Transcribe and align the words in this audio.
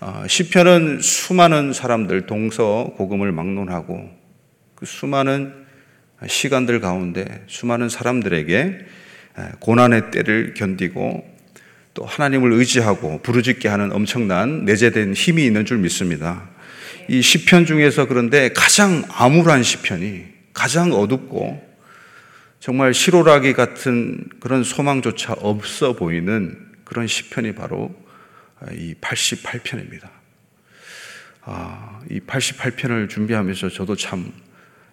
어, 0.00 0.22
시편은 0.28 1.00
수많은 1.00 1.72
사람들 1.72 2.26
동서 2.26 2.92
고금을 2.96 3.32
막론하고 3.32 4.08
그 4.76 4.86
수많은 4.86 5.52
시간들 6.24 6.80
가운데 6.80 7.44
수많은 7.48 7.88
사람들에게 7.88 8.78
고난의 9.58 10.12
때를 10.12 10.54
견디고 10.54 11.38
또 11.94 12.04
하나님을 12.04 12.52
의지하고 12.52 13.22
부르짖게 13.22 13.66
하는 13.68 13.90
엄청난 13.90 14.64
내재된 14.64 15.14
힘이 15.14 15.46
있는 15.46 15.64
줄 15.64 15.78
믿습니다. 15.78 16.48
이 17.08 17.20
시편 17.20 17.66
중에서 17.66 18.06
그런데 18.06 18.52
가장 18.52 19.02
암울한 19.08 19.64
시편이 19.64 20.24
가장 20.52 20.92
어둡고 20.92 21.66
정말 22.60 22.94
시로라기 22.94 23.52
같은 23.52 24.28
그런 24.38 24.62
소망조차 24.62 25.32
없어 25.40 25.94
보이는 25.94 26.56
그런 26.84 27.08
시편이 27.08 27.56
바로 27.56 27.92
이 28.72 28.94
88편입니다. 29.00 30.10
아, 31.42 32.00
이 32.10 32.20
88편을 32.20 33.08
준비하면서 33.08 33.70
저도 33.70 33.96
참 33.96 34.32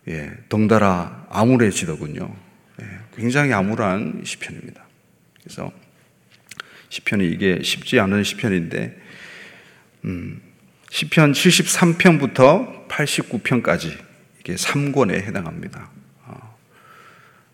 예, 0.08 0.32
덩달아 0.50 1.28
암울해지더군요. 1.30 2.36
예, 2.82 2.86
굉장히 3.16 3.54
암울한 3.54 4.22
시편입니다. 4.24 4.86
그래서 5.44 5.72
시편이 6.90 7.28
이게 7.28 7.62
쉽지 7.64 8.00
않은 8.00 8.24
시편인데 8.24 9.02
음, 10.06 10.42
시편 10.92 11.34
73편부터 11.34 12.88
89편까지 12.88 13.98
이게 14.40 14.56
3권에 14.56 15.14
해당합니다. 15.24 15.90
어, 16.26 16.58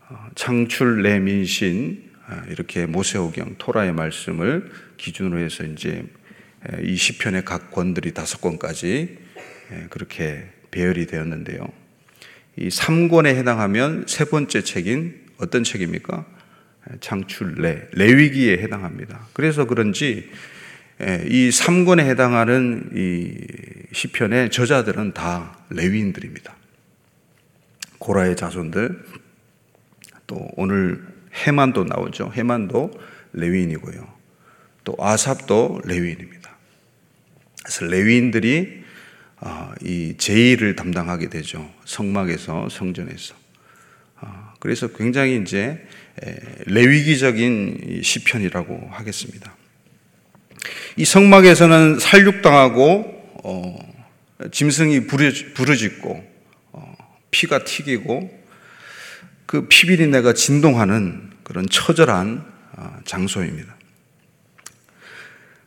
어, 0.09 0.29
창출 0.35 1.01
내민신 1.01 2.10
아, 2.10 2.10
이렇게 2.49 2.85
모세오경 2.85 3.55
토라의 3.57 3.93
말씀을 3.93 4.71
기준으로 4.97 5.39
해서 5.39 5.63
이제 5.63 6.05
이 6.83 6.95
시편의 6.95 7.45
각 7.45 7.71
권들이 7.71 8.13
다섯 8.13 8.39
권까지 8.41 9.17
그렇게 9.89 10.47
배열이 10.71 11.07
되었는데요. 11.07 11.67
이 12.57 12.67
3권에 12.67 13.27
해당하면 13.27 14.05
세 14.07 14.25
번째 14.25 14.61
책인 14.61 15.21
어떤 15.37 15.63
책입니까? 15.63 16.25
창출레, 16.99 17.89
레위기에 17.93 18.57
해당합니다. 18.57 19.27
그래서 19.33 19.65
그런지 19.65 20.29
이 20.99 21.49
3권에 21.49 22.01
해당하는 22.01 22.91
이 22.95 23.33
시편의 23.91 24.51
저자들은 24.51 25.13
다 25.13 25.59
레위인들입니다. 25.69 26.55
고라의 27.97 28.35
자손들, 28.35 29.03
또 30.27 30.47
오늘 30.55 31.10
해만도 31.33 31.85
나오죠. 31.85 32.31
해만도 32.35 32.91
레위인이고요. 33.33 34.07
또 34.83 34.95
아삽도 34.99 35.81
레위인입니다. 35.85 36.51
그래서 37.63 37.85
레위인들이 37.85 38.81
아, 39.37 39.73
이 39.81 40.15
제의를 40.17 40.75
담당하게 40.75 41.29
되죠. 41.29 41.71
성막에서 41.85 42.69
성전에서. 42.69 43.33
아, 44.19 44.53
그래서 44.59 44.87
굉장히 44.89 45.41
이제 45.41 45.83
레위기적인 46.67 48.01
시편이라고 48.03 48.89
하겠습니다. 48.91 49.55
이 50.95 51.05
성막에서는 51.05 51.99
살육당하고 51.99 53.21
어, 53.43 53.91
짐승이 54.51 55.07
부르짖고 55.07 56.31
어, 56.73 56.95
피가 57.31 57.63
튀기고 57.63 58.40
그 59.51 59.67
피비린내가 59.67 60.31
진동하는 60.31 61.29
그런 61.43 61.67
처절한 61.67 62.45
아, 62.77 62.99
장소입니다. 63.03 63.75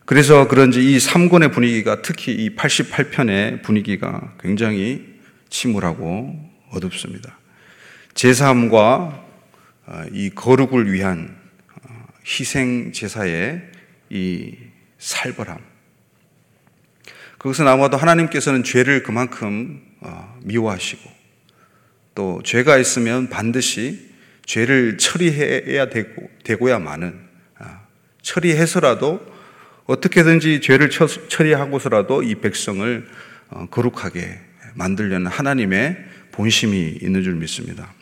그래서 0.06 0.48
그런지 0.48 0.80
이 0.80 0.96
3권의 0.96 1.52
분위기가 1.52 2.00
특히 2.00 2.32
이 2.32 2.56
88편의 2.56 3.62
분위기가 3.62 4.32
굉장히 4.40 5.04
침울하고 5.50 6.34
어둡습니다. 6.70 7.38
제3과 8.14 9.22
아, 9.84 10.06
이 10.12 10.30
거룩을 10.30 10.90
위한 10.90 11.36
아, 11.82 12.06
희생 12.26 12.90
제사의 12.90 13.70
이 14.08 14.56
살벌함. 14.96 15.58
그것은 17.36 17.68
아마도 17.68 17.98
하나님께서는 17.98 18.64
죄를 18.64 19.02
그만큼 19.02 19.82
미워하시고 20.40 21.13
또 22.14 22.40
죄가 22.44 22.78
있으면 22.78 23.28
반드시 23.28 24.10
죄를 24.46 24.98
처리해야 24.98 25.88
되고, 25.88 26.30
되고야만은 26.44 27.18
아, 27.58 27.80
처리해서라도 28.22 29.34
어떻게든지 29.86 30.60
죄를 30.60 30.90
처리하고서라도 30.90 32.22
이 32.22 32.36
백성을 32.36 33.06
어, 33.50 33.66
거룩하게 33.70 34.40
만들려는 34.74 35.26
하나님의 35.26 35.96
본심이 36.32 36.98
있는 37.02 37.22
줄 37.22 37.34
믿습니다. 37.34 37.92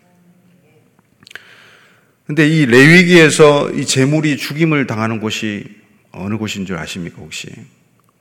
근데 2.26 2.48
이 2.48 2.66
레위기에서 2.66 3.70
이 3.72 3.84
재물이 3.84 4.36
죽임을 4.36 4.86
당하는 4.86 5.20
곳이 5.20 5.64
어느 6.12 6.36
곳인 6.36 6.66
줄 6.66 6.78
아십니까, 6.78 7.16
혹시? 7.20 7.48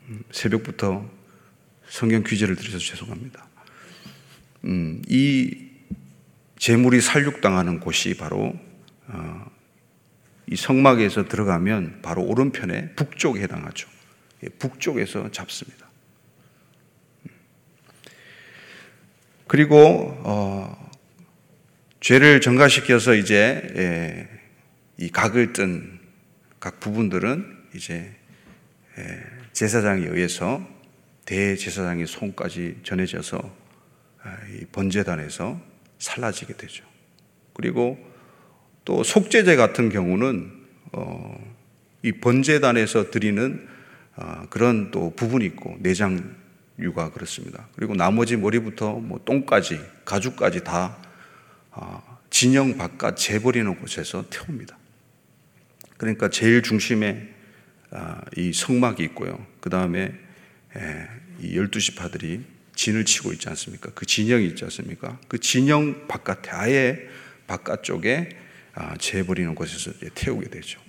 음, 0.10 0.24
새벽부터 0.32 1.10
성경 1.88 2.24
퀴즈를 2.24 2.56
드려서 2.56 2.80
죄송합니다. 2.80 3.48
음, 4.66 5.02
이 5.08 5.71
재물이 6.62 7.02
살육당하는 7.02 7.80
곳이 7.80 8.16
바로 8.16 8.54
어, 9.08 9.52
이 10.46 10.56
성막에서 10.56 11.26
들어가면 11.26 12.02
바로 12.04 12.22
오른편에 12.24 12.94
북쪽에 12.96 13.42
해당하죠. 13.42 13.90
예, 14.44 14.50
북쪽에서 14.50 15.32
잡습니다. 15.32 15.90
그리고 19.48 19.76
어, 20.24 20.92
죄를 22.00 22.42
전가시켜서 22.42 23.16
이제 23.16 23.68
예, 23.76 24.30
이 24.98 25.10
각을 25.10 25.54
뜬 25.54 26.00
각 26.62 26.80
부분들은 26.80 27.58
이제 27.74 28.16
예, 29.00 29.24
제사장에 29.52 30.06
의해서 30.06 30.64
대제사장의 31.26 32.06
손까지 32.06 32.78
전해져서 32.84 33.40
아, 34.22 34.38
번제단에서 34.72 35.60
살라지게 36.02 36.58
되죠. 36.58 36.84
그리고 37.54 37.98
또 38.84 39.04
속죄제 39.04 39.56
같은 39.56 39.90
경우는 39.90 40.52
어, 40.94 41.54
이 42.02 42.12
번제단에서 42.12 43.12
드리는 43.12 43.68
어, 44.16 44.48
그런 44.50 44.92
또 44.92 45.14
부분이 45.16 45.46
있고 45.46 45.78
내장류가 45.80 47.12
그렇습니다. 47.14 47.68
그리고 47.76 47.94
나머지 47.94 48.36
머리부터 48.36 48.96
뭐 48.96 49.22
똥까지 49.24 49.80
가죽까지 50.04 50.64
다 50.64 50.98
어, 51.70 52.20
진영 52.32 52.78
바깥 52.78 53.18
재버리는 53.18 53.74
곳에서 53.80 54.26
태웁니다. 54.30 54.78
그러니까 55.98 56.30
제일 56.30 56.64
중심에 56.64 57.30
아, 57.92 58.22
이 58.38 58.54
성막이 58.54 59.04
있고요. 59.04 59.46
그 59.60 59.70
다음에 59.70 60.14
이 61.42 61.58
열두 61.58 61.80
지파들이 61.80 62.42
진을 62.82 63.06
치고 63.06 63.32
있지 63.34 63.48
않습니까? 63.50 63.92
그 63.94 64.08
진영이 64.08 64.44
있지 64.48 64.64
않습니까? 64.64 65.20
그 65.28 65.40
진영 65.40 66.08
바깥에 66.08 66.50
아예 66.50 67.08
바깥쪽에 67.46 68.30
아, 68.74 68.96
재버리는 68.98 69.54
곳에서 69.54 69.92
태우게 70.16 70.50
되죠. 70.50 70.80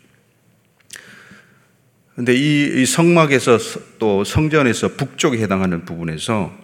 근데 2.15 2.35
이, 2.35 2.87
성막에서 2.87 3.59
또 3.99 4.25
성전에서 4.25 4.97
북쪽에 4.97 5.39
해당하는 5.39 5.85
부분에서 5.85 6.57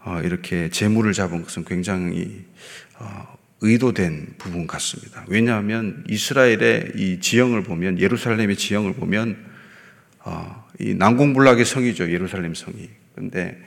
어, 0.00 0.20
이렇게 0.22 0.68
제물을 0.70 1.12
잡은 1.12 1.42
것은 1.42 1.64
굉장히 1.64 2.44
어, 2.98 3.36
의도된 3.60 4.34
부분 4.38 4.68
같습니다. 4.68 5.24
왜냐하면 5.26 6.04
이스라엘의 6.08 6.92
이 6.94 7.18
지형을 7.20 7.64
보면 7.64 7.98
예루살렘의 7.98 8.54
지형을 8.54 8.92
보면 8.94 9.44
어, 10.20 10.68
이 10.78 10.94
난공불락의 10.94 11.64
성이죠 11.64 12.12
예루살렘 12.12 12.54
성이. 12.54 12.88
그런데 13.14 13.58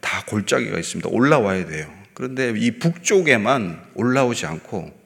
다 0.00 0.24
골짜기가 0.26 0.78
있습니다. 0.78 1.08
올라와야 1.10 1.66
돼요. 1.66 1.92
그런데 2.14 2.52
이 2.56 2.78
북쪽에만 2.78 3.90
올라오지 3.94 4.46
않고 4.46 5.00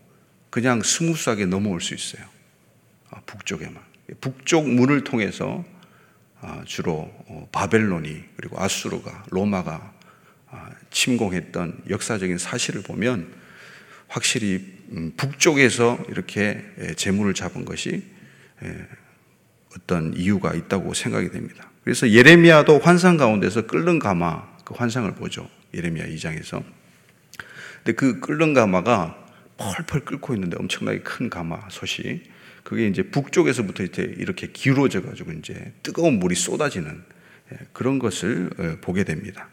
그냥 0.50 0.82
스무스하게 0.82 1.46
넘어올 1.46 1.80
수 1.80 1.94
있어요. 1.94 2.24
아, 3.10 3.20
북쪽에만. 3.26 3.76
북쪽 4.20 4.68
문을 4.68 5.04
통해서 5.04 5.64
아, 6.40 6.62
주로 6.64 7.10
어, 7.28 7.48
바벨론이 7.52 8.22
그리고 8.36 8.60
아수르가 8.60 9.24
로마가 9.30 9.94
아, 10.50 10.70
침공했던 10.90 11.84
역사적인 11.90 12.38
사실을 12.38 12.82
보면 12.82 13.32
확실히 14.08 14.76
음, 14.92 15.12
북쪽에서 15.16 15.98
이렇게 16.08 16.62
재물을 16.96 17.34
잡은 17.34 17.64
것이 17.64 18.04
어떤 19.74 20.14
이유가 20.14 20.54
있다고 20.54 20.94
생각이 20.94 21.30
됩니다. 21.30 21.70
그래서 21.82 22.08
예레미야도 22.08 22.78
환상 22.78 23.16
가운데서 23.16 23.66
끓는 23.66 23.98
가마 23.98 24.55
그 24.66 24.74
환상을 24.74 25.14
보죠. 25.14 25.48
예레미야 25.72 26.06
2장에서. 26.08 26.62
근데 27.76 27.92
그 27.92 28.18
끓는 28.18 28.52
가마가 28.52 29.16
펄펄 29.56 30.04
끓고 30.04 30.34
있는데 30.34 30.56
엄청나게 30.58 31.00
큰 31.00 31.30
가마 31.30 31.68
솥이 31.70 32.20
그게 32.64 32.88
이제 32.88 33.04
북쪽에서부터 33.04 33.84
이렇게 33.84 34.48
기울어져 34.52 35.02
가지고 35.02 35.30
이제 35.32 35.72
뜨거운 35.84 36.18
물이 36.18 36.34
쏟아지는 36.34 37.00
예, 37.52 37.58
그런 37.72 38.00
것을 38.00 38.50
어, 38.58 38.76
보게 38.80 39.04
됩니다. 39.04 39.48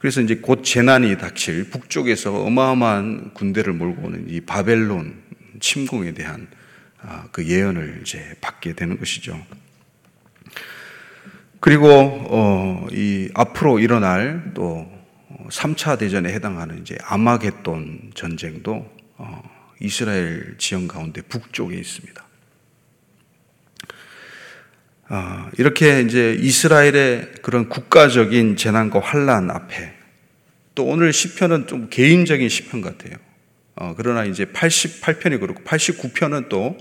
그래서 0.00 0.20
이제 0.20 0.34
곧 0.34 0.64
재난이 0.64 1.18
닥칠 1.18 1.70
북쪽에서 1.70 2.42
어마어마한 2.42 3.32
군대를 3.32 3.74
몰고 3.74 4.08
오는 4.08 4.28
이 4.28 4.40
바벨론 4.40 5.22
침공에 5.60 6.14
대한 6.14 6.48
아, 7.00 7.28
그 7.30 7.46
예언을 7.46 8.00
이제 8.02 8.34
받게 8.40 8.72
되는 8.72 8.98
것이죠. 8.98 9.40
그리고 11.60 11.86
어, 11.88 12.86
이 12.92 13.28
앞으로 13.34 13.78
일어날 13.78 14.52
또 14.54 14.86
3차 15.48 15.98
대전에 15.98 16.32
해당하는 16.32 16.80
이제 16.80 16.96
아마겟돈 17.02 18.12
전쟁도 18.14 18.90
어, 19.18 19.42
이스라엘 19.80 20.56
지형 20.58 20.88
가운데 20.88 21.22
북쪽에 21.22 21.76
있습니다. 21.76 22.24
아, 25.08 25.50
이렇게 25.56 26.00
이제 26.00 26.36
이스라엘의 26.38 27.34
그런 27.42 27.68
국가적인 27.68 28.56
재난과 28.56 29.00
환란 29.00 29.50
앞에 29.50 29.94
또 30.74 30.84
오늘 30.84 31.12
시편은 31.12 31.68
좀 31.68 31.88
개인적인 31.90 32.48
시편 32.48 32.80
같아요. 32.80 33.14
어, 33.76 33.94
그러나 33.96 34.24
이제 34.24 34.44
88편이 34.46 35.38
그렇고 35.38 35.62
89편은 35.62 36.48
또 36.48 36.76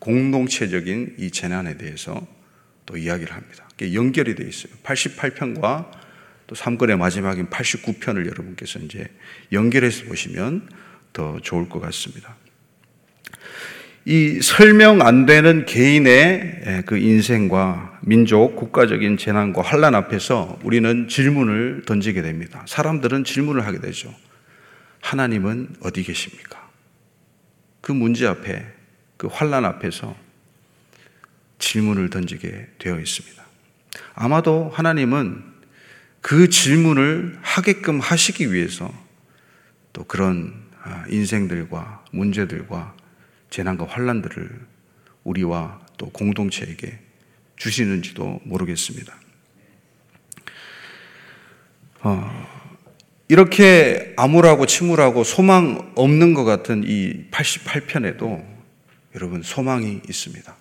공동체적인 0.00 1.14
이 1.18 1.30
재난에 1.30 1.76
대해서 1.76 2.26
또 2.84 2.96
이야기를 2.96 3.32
합니다. 3.32 3.68
연결이 3.80 4.34
되어 4.34 4.46
있어요. 4.46 4.72
88편과 4.84 5.90
또 6.46 6.54
3권의 6.54 6.96
마지막인 6.98 7.48
89편을 7.48 8.26
여러분께서 8.26 8.78
이제 8.80 9.08
연결해서 9.52 10.04
보시면 10.04 10.68
더 11.12 11.40
좋을 11.40 11.68
것 11.68 11.80
같습니다. 11.80 12.36
이 14.04 14.40
설명 14.42 15.00
안 15.00 15.26
되는 15.26 15.64
개인의 15.64 16.82
그 16.86 16.98
인생과 16.98 18.00
민족, 18.02 18.56
국가적인 18.56 19.16
재난과 19.16 19.62
환란 19.62 19.94
앞에서 19.94 20.58
우리는 20.64 21.06
질문을 21.08 21.82
던지게 21.86 22.22
됩니다. 22.22 22.64
사람들은 22.66 23.24
질문을 23.24 23.64
하게 23.64 23.80
되죠. 23.80 24.12
하나님은 25.00 25.76
어디 25.80 26.02
계십니까? 26.02 26.68
그 27.80 27.92
문제 27.92 28.26
앞에, 28.26 28.64
그 29.16 29.28
환란 29.28 29.64
앞에서 29.64 30.16
질문을 31.58 32.10
던지게 32.10 32.68
되어 32.78 32.98
있습니다. 32.98 33.41
아마도 34.14 34.70
하나님은 34.72 35.52
그 36.20 36.48
질문을 36.48 37.38
하게끔 37.42 38.00
하시기 38.00 38.52
위해서 38.52 38.92
또 39.92 40.04
그런 40.04 40.54
아, 40.82 41.04
인생들과 41.08 42.04
문제들과 42.12 42.94
재난과 43.50 43.86
환란들을 43.86 44.66
우리와 45.24 45.80
또 45.98 46.10
공동체에게 46.10 46.98
주시는지도 47.56 48.40
모르겠습니다. 48.44 49.14
어, 52.00 52.48
이렇게 53.28 54.12
암울하고 54.16 54.66
침울하고 54.66 55.22
소망 55.22 55.92
없는 55.94 56.34
것 56.34 56.44
같은 56.44 56.82
이 56.84 57.30
88편에도 57.30 58.44
여러분 59.14 59.42
소망이 59.42 60.00
있습니다. 60.08 60.56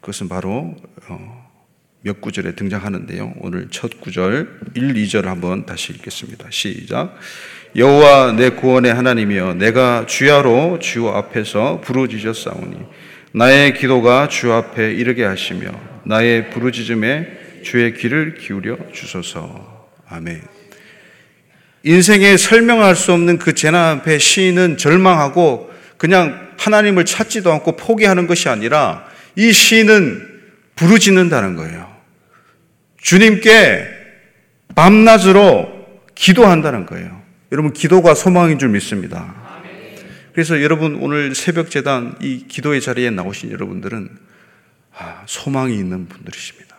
그것은 0.00 0.28
바로 0.28 0.74
어, 1.08 1.41
몇 2.02 2.20
구절에 2.20 2.56
등장하는데요. 2.56 3.34
오늘 3.38 3.68
첫 3.70 4.00
구절 4.00 4.60
1, 4.74 4.94
2절 4.94 5.24
한번 5.24 5.66
다시 5.66 5.92
읽겠습니다. 5.92 6.48
시작. 6.50 7.16
여호와 7.76 8.32
내 8.32 8.50
구원의 8.50 8.92
하나님이여 8.92 9.54
내가 9.54 10.04
주야로 10.06 10.78
주 10.80 11.08
앞에서 11.08 11.80
부르짖었사오니 11.80 12.76
나의 13.34 13.74
기도가 13.74 14.28
주 14.28 14.52
앞에 14.52 14.92
이르게 14.92 15.24
하시며 15.24 15.70
나의 16.04 16.50
부르짖음에 16.50 17.62
주의 17.62 17.94
귀를 17.94 18.34
기울여 18.34 18.76
주소서. 18.92 19.88
아멘. 20.08 20.42
인생에 21.84 22.36
설명할 22.36 22.96
수 22.96 23.12
없는 23.12 23.38
그 23.38 23.54
재난 23.54 23.98
앞에 23.98 24.18
시인은 24.18 24.76
절망하고 24.76 25.70
그냥 25.96 26.50
하나님을 26.58 27.04
찾지도 27.04 27.52
않고 27.52 27.76
포기하는 27.76 28.26
것이 28.26 28.48
아니라 28.48 29.06
이 29.36 29.52
시인은 29.52 30.30
부르짖는다는 30.74 31.54
거예요. 31.56 31.91
주님께 33.02 33.88
밤낮으로 34.74 35.70
기도한다는 36.14 36.86
거예요. 36.86 37.20
여러분, 37.50 37.72
기도가 37.72 38.14
소망인 38.14 38.58
줄 38.58 38.70
믿습니다. 38.70 39.34
그래서 40.32 40.62
여러분, 40.62 40.94
오늘 40.94 41.34
새벽 41.34 41.70
재단 41.70 42.16
이 42.22 42.46
기도의 42.48 42.80
자리에 42.80 43.10
나오신 43.10 43.50
여러분들은 43.50 44.08
아, 44.96 45.22
소망이 45.26 45.74
있는 45.74 46.08
분들이십니다. 46.08 46.76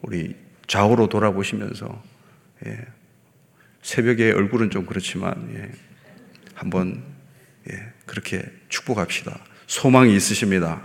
우리 0.00 0.34
좌우로 0.68 1.08
돌아보시면서 1.08 2.02
예, 2.66 2.78
새벽에 3.82 4.32
얼굴은 4.32 4.70
좀 4.70 4.86
그렇지만 4.86 5.50
예, 5.54 5.70
한번 6.54 7.02
예, 7.70 7.74
그렇게 8.06 8.42
축복합시다. 8.68 9.38
소망이 9.66 10.14
있으십니다. 10.14 10.80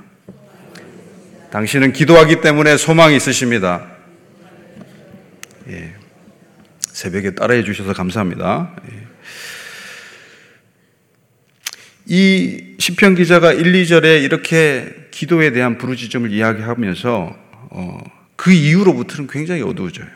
당신은 1.51 1.93
기도하기 1.93 2.41
때문에 2.41 2.75
소망이 2.75 3.15
있으십니다. 3.15 3.96
예. 5.69 5.93
새벽에 6.79 7.35
따라해 7.35 7.63
주셔서 7.63 7.93
감사합니다. 7.93 8.75
예. 8.91 9.07
이 12.09 12.75
시편 12.79 13.15
기자가 13.15 13.51
1, 13.51 13.73
2절에 13.73 14.23
이렇게 14.23 15.07
기도에 15.11 15.51
대한 15.51 15.77
부르짖음을 15.77 16.31
이야기하면서 16.31 17.35
어, 17.69 17.97
그 18.35 18.51
이후로부터는 18.51 19.27
굉장히 19.27 19.61
어두워져요. 19.61 20.07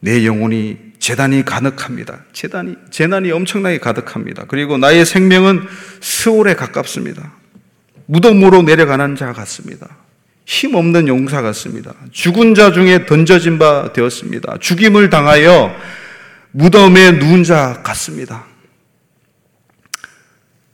내 0.00 0.24
영혼이 0.24 0.78
재단이 0.98 1.44
가득합니다. 1.44 2.24
재단이 2.32 2.76
재난이 2.90 3.32
엄청나게 3.32 3.78
가득합니다. 3.78 4.46
그리고 4.46 4.78
나의 4.78 5.04
생명은 5.04 5.66
스올에 6.00 6.54
가깝습니다. 6.54 7.34
무덤으로 8.06 8.62
내려가는 8.62 9.14
자 9.16 9.32
같습니다. 9.32 10.05
힘없는 10.46 11.08
용사 11.08 11.42
같습니다. 11.42 11.92
죽은 12.12 12.54
자 12.54 12.72
중에 12.72 13.04
던져진 13.04 13.58
바 13.58 13.92
되었습니다. 13.92 14.58
죽임을 14.60 15.10
당하여 15.10 15.74
무덤에 16.52 17.12
누운 17.12 17.44
자 17.44 17.82
같습니다. 17.82 18.46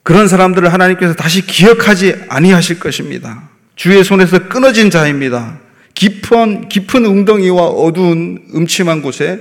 그런 0.03 0.29
사람들을 0.29 0.73
하나님께서 0.73 1.15
다시 1.15 1.47
기억하지 1.47 2.15
아니하실 2.29 2.81
것입니다. 2.81 3.49
주의 3.75 4.05
손에서 4.05 4.49
끊어진 4.49 4.91
자입니다. 4.91 5.59
깊은 5.95 6.69
깊은 6.69 7.05
웅덩이와 7.07 7.67
어두운 7.67 8.47
음침한 8.55 9.01
곳에 9.01 9.41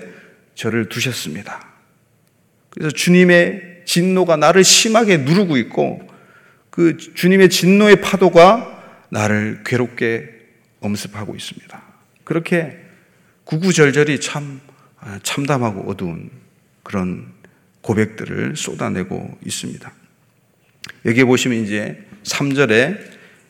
저를 0.55 0.87
두셨습니다. 0.87 1.67
그래서 2.69 2.91
주님의 2.91 3.81
진노가 3.85 4.37
나를 4.37 4.63
심하게 4.63 5.17
누르고 5.17 5.57
있고 5.57 6.07
그 6.69 6.95
주님의 6.95 7.49
진노의 7.49 8.01
파도가 8.01 8.80
나를 9.11 9.61
괴롭게 9.65 10.29
엄습하고 10.79 11.35
있습니다. 11.35 11.81
그렇게 12.23 12.77
구구절절이 13.43 14.19
참 14.21 14.61
아, 14.99 15.19
참담하고 15.23 15.89
어두운 15.89 16.29
그런 16.83 17.31
고백들을 17.81 18.55
쏟아내고 18.55 19.37
있습니다. 19.45 19.91
여기 21.05 21.23
보시면 21.23 21.63
이제 21.63 22.05
3절에 22.23 22.99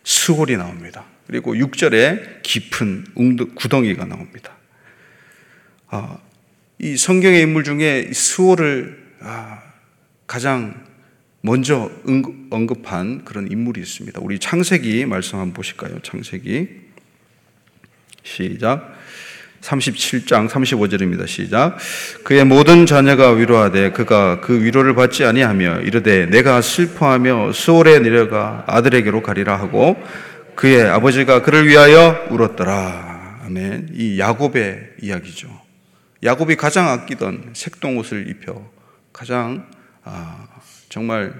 스홀이 0.03 0.57
나옵니다. 0.57 1.05
그리고 1.27 1.53
6절에 1.53 2.41
깊은 2.41 3.53
구덩이가 3.55 4.05
나옵니다. 4.05 4.57
아, 5.87 6.17
이 6.79 6.97
성경의 6.97 7.41
인물 7.41 7.63
중에 7.63 8.11
스홀을 8.11 9.15
아, 9.19 9.61
가장 10.25 10.90
먼저 11.41 11.89
언급한 12.49 13.25
그런 13.25 13.51
인물이 13.51 13.81
있습니다. 13.81 14.19
우리 14.21 14.39
창세기 14.39 15.05
말씀 15.05 15.39
한번 15.39 15.53
보실까요? 15.53 15.99
창세기 16.03 16.69
시작 18.23 18.95
37장 19.61 20.49
35절입니다. 20.49 21.27
시작. 21.27 21.77
그의 22.23 22.45
모든 22.45 22.85
자녀가 22.85 23.31
위로하되 23.31 23.91
그가 23.91 24.41
그 24.41 24.63
위로를 24.63 24.95
받지 24.95 25.23
아니하며 25.23 25.81
이르되 25.81 26.25
내가 26.27 26.61
슬퍼하며 26.61 27.53
수월에 27.53 27.99
내려가 27.99 28.63
아들에게로 28.67 29.21
가리라 29.21 29.57
하고 29.57 30.01
그의 30.55 30.83
아버지가 30.83 31.41
그를 31.43 31.67
위하여 31.67 32.27
울었더라. 32.29 33.41
아멘. 33.45 33.89
이 33.93 34.19
야곱의 34.19 34.93
이야기죠. 35.01 35.47
야곱이 36.23 36.55
가장 36.55 36.89
아끼던 36.89 37.51
색동 37.53 37.97
옷을 37.97 38.29
입혀 38.29 38.63
가장 39.11 39.67
아, 40.03 40.47
정말 40.91 41.33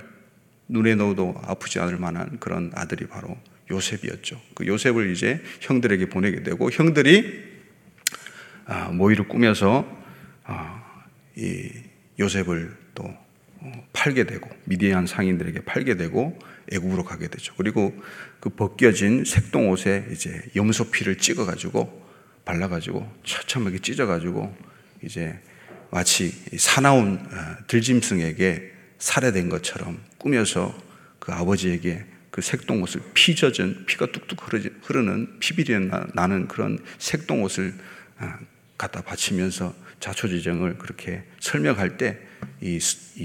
눈에 0.70 0.96
넣어도 0.96 1.36
아프지 1.43 1.79
않을 1.79 1.98
만한 1.98 2.39
그런 2.39 2.72
아들이 2.74 3.05
바로 3.05 3.38
요셉이었죠. 3.70 4.41
그 4.55 4.65
요셉을 4.65 5.12
이제 5.12 5.43
형들에게 5.60 6.08
보내게 6.08 6.41
되고 6.41 6.72
형들이 6.72 7.51
아, 8.65 8.89
모의를 8.89 9.27
꾸며서 9.27 9.86
아, 10.46 11.03
이 11.36 11.70
요셉을 12.17 12.77
또 12.96 13.03
어, 13.60 13.72
팔게 13.91 14.24
되고 14.24 14.50
미디안 14.63 15.05
상인들에게 15.05 15.65
팔게 15.65 15.98
되고 15.98 16.39
애굽으로 16.72 17.03
가게 17.03 17.27
되죠. 17.27 17.53
그리고 17.58 17.93
그 18.39 18.50
벗겨진 18.50 19.25
색동 19.25 19.70
옷에 19.70 20.08
이제 20.12 20.41
염소 20.55 20.89
피를 20.89 21.17
찍어 21.17 21.46
가지고 21.46 22.01
발라 22.46 22.70
가지고 22.70 23.12
처참하게 23.25 23.79
찢어 23.79 24.05
가지고 24.05 24.55
이제 25.03 25.38
마치 25.89 26.31
사나운 26.58 27.15
어, 27.15 27.58
들짐승에게 27.67 28.71
살해된 29.01 29.50
것처럼 29.50 30.00
꾸며서 30.17 30.77
그 31.20 31.34
아버지에게 31.34 32.05
그 32.29 32.41
색동옷을 32.41 33.01
피 33.13 33.36
젖은 33.36 33.86
피가 33.86 34.08
뚝뚝 34.08 34.53
흐르는 34.84 35.39
피비리 35.39 35.89
나는 36.13 36.48
그런 36.48 36.79
색동옷을 36.98 37.74
어, 38.20 38.34
갖다 38.77 39.01
바치면서 39.01 39.75
자초지정을 40.00 40.77
그렇게 40.77 41.24
설명할 41.39 41.98
때 41.98 42.31
이 42.62 42.79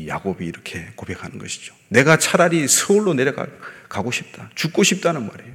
야곱이 0.08 0.46
이렇게 0.46 0.86
고백하는 0.96 1.38
것이죠. 1.38 1.74
내가 1.88 2.16
차라리 2.18 2.66
서울로 2.68 3.12
내려가고 3.14 4.10
싶다. 4.10 4.50
죽고 4.54 4.82
싶다는 4.82 5.26
말이에요. 5.26 5.54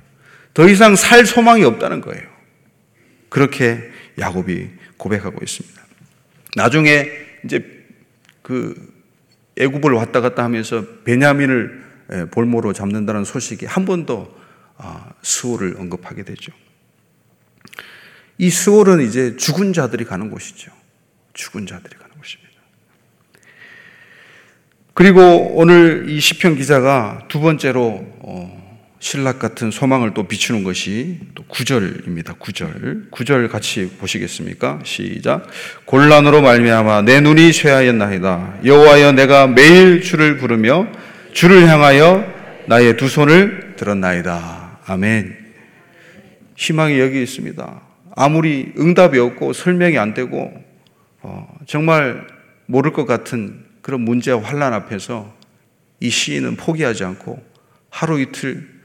더 0.54 0.70
이상 0.70 0.96
살 0.96 1.26
소망이 1.26 1.64
없다는 1.64 2.02
거예요. 2.02 2.30
그렇게 3.30 3.90
야곱이 4.20 4.70
고백하고 4.98 5.40
있습니다. 5.42 5.82
나중에 6.56 7.10
이제 7.46 7.86
그 8.44 8.91
애굽을 9.62 9.94
왔다 9.94 10.22
갔다 10.22 10.44
하면서 10.44 10.84
베냐민을 11.04 11.84
볼모로 12.32 12.74
잡는다는 12.74 13.24
소식이 13.24 13.66
한 13.66 13.86
번더 13.86 14.42
아, 14.78 15.14
스올을 15.22 15.76
언급하게 15.78 16.24
되죠. 16.24 16.52
이 18.40 18.50
스올은 18.50 19.02
이제 19.02 19.38
죽은 19.38 19.74
자들이 19.74 20.06
가는 20.06 20.32
곳이죠. 20.32 20.72
죽은 21.34 21.68
자들이 21.68 21.96
가는 21.96 22.10
곳입니다. 22.16 22.52
그리고 24.96 25.22
오늘 25.56 26.10
이 26.10 26.20
시편 26.20 26.56
기자가 26.56 27.26
두 27.28 27.40
번째로 27.40 27.82
어, 27.84 28.11
신락 29.02 29.40
같은 29.40 29.72
소망을 29.72 30.14
또 30.14 30.28
비추는 30.28 30.64
것이 30.64 31.18
또 31.34 31.44
9절입니다. 31.46 32.38
9절. 32.38 33.10
9절 33.10 33.50
같이 33.50 33.90
보시겠습니까? 33.98 34.80
시작. 34.84 35.48
곤란으로 35.86 36.42
말미암아 36.44 37.02
내 37.02 37.20
눈이 37.20 37.52
쇠하였나이다. 37.52 38.60
여호와여 38.64 39.14
내가 39.14 39.48
매일 39.48 40.02
주를 40.02 40.38
부르며 40.38 40.88
주를 41.34 41.68
향하여 41.68 42.24
나의 42.68 42.96
두 42.96 43.10
손을 43.10 43.74
들었나이다. 43.76 44.82
아멘. 44.86 45.36
희망이 46.56 47.00
여기 47.00 47.24
있습니다. 47.24 47.82
아무리 48.16 48.72
응답이 48.78 49.18
없고 49.18 49.54
설명이 49.54 49.98
안 49.98 50.14
되고 50.14 50.54
어, 51.24 51.58
정말 51.66 52.28
모를 52.68 52.94
것 52.94 53.08
같은 53.08 53.66
그런 53.82 54.02
문제와 54.02 54.44
환란 54.44 54.74
앞에서 54.74 55.36
이 56.00 56.12
시인은 56.12 56.58
포기하지 56.58 57.04
않고 57.04 57.44
하루 57.90 58.22
이틀 58.22 58.81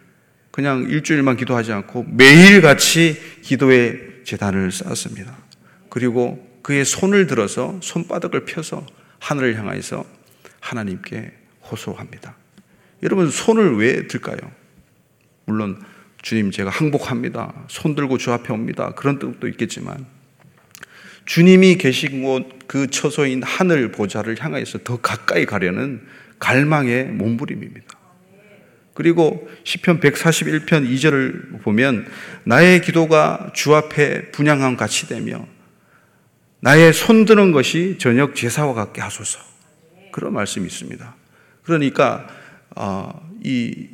그냥 0.57 0.87
일주일만 0.89 1.37
기도하지 1.37 1.73
않고 1.73 2.07
매일같이 2.09 3.21
기도의 3.43 4.23
재단을 4.25 4.73
쌓았습니다. 4.73 5.37
그리고 5.91 6.45
그의 6.63 6.85
손을 6.85 7.27
들어서 7.27 7.79
손바닥을 7.83 8.47
펴서 8.47 8.85
하늘을 9.21 9.59
향해서 9.59 10.05
하나님께 10.61 11.31
호소합니다. 11.71 12.35
여러분 13.03 13.31
손을 13.31 13.77
왜 13.77 14.07
들까요? 14.07 14.39
물론 15.45 15.81
주님 16.23 16.51
제가 16.51 16.71
항복합니다. 16.71 17.67
손 17.69 17.95
들고 17.95 18.19
주 18.19 18.33
앞에 18.33 18.53
옵니다. 18.53 18.93
그런 18.97 19.19
뜻도 19.19 19.47
있겠지만 19.49 20.07
주님이 21.27 21.77
계신 21.77 22.23
곳 22.23 22.57
그 22.67 22.89
처소인 22.89 23.43
하늘 23.43 23.93
보좌를 23.93 24.37
향해서 24.39 24.79
더 24.79 25.01
가까이 25.01 25.47
가려는 25.47 26.03
갈망의 26.39 27.07
몸부림입니다. 27.07 27.96
그리고 28.97 29.47
시편 29.62 30.00
141편 30.00 30.91
2절을 30.91 31.62
보면 31.62 32.09
나의 32.45 32.81
기도가 32.81 33.53
주 33.55 33.75
앞에 33.75 34.31
분양함 34.31 34.76
같이 34.79 35.07
되며 35.07 35.47
나의 36.61 36.95
손 36.95 37.26
드는 37.26 37.53
것이 37.53 37.99
저녁 38.00 38.35
제사와 38.35 38.73
같게 38.73 39.03
하소서. 39.03 39.38
그런 40.12 40.33
말씀이 40.33 40.67
있습니다. 40.67 41.15
그러니까 41.62 42.26
어, 42.75 43.31
이 43.45 43.87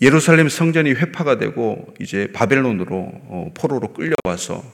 예루살렘 0.00 0.48
성전이 0.48 0.92
회파가 0.92 1.36
되고 1.36 1.94
이제 2.00 2.30
바벨론으로 2.32 2.96
어, 2.96 3.50
포로로 3.54 3.92
끌려와서 3.92 4.64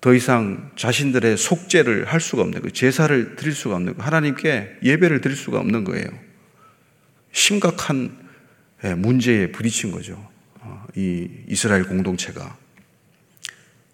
더 0.00 0.14
이상 0.14 0.70
자신들의 0.76 1.36
속죄를 1.36 2.04
할 2.04 2.20
수가 2.20 2.42
없는 2.42 2.60
거예요. 2.60 2.72
제사를 2.72 3.34
드릴 3.34 3.52
수가 3.52 3.74
없는 3.74 3.94
거예요. 3.94 4.06
하나님께 4.06 4.76
예배를 4.84 5.20
드릴 5.20 5.36
수가 5.36 5.58
없는 5.58 5.82
거예요. 5.82 6.06
심각한 7.32 8.16
예, 8.84 8.94
문제에 8.94 9.52
부딪힌 9.52 9.90
거죠. 9.90 10.28
어, 10.60 10.86
이 10.96 11.28
이스라엘 11.48 11.84
공동체가 11.84 12.56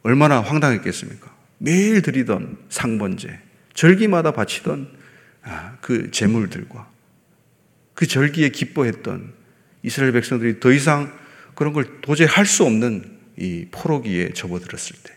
얼마나 0.03 0.41
황당했겠습니까? 0.41 1.35
매일 1.59 2.03
드리던 2.03 2.59
상번제, 2.69 3.39
절기마다 3.75 4.33
바치던 4.33 4.97
아, 5.43 5.77
그 5.81 6.11
제물들과 6.11 6.91
그 7.95 8.07
절기에 8.07 8.51
기뻐했던 8.51 9.35
이스라엘 9.83 10.13
백성들이 10.13 10.61
더 10.61 10.73
이상 10.73 11.13
그런 11.55 11.73
걸 11.73 12.01
도저히 12.01 12.29
할 12.29 12.47
수 12.47 12.65
없는 12.65 13.19
이 13.37 13.67
포로기에 13.71 14.33
접어들었을 14.33 14.97
때. 15.03 15.15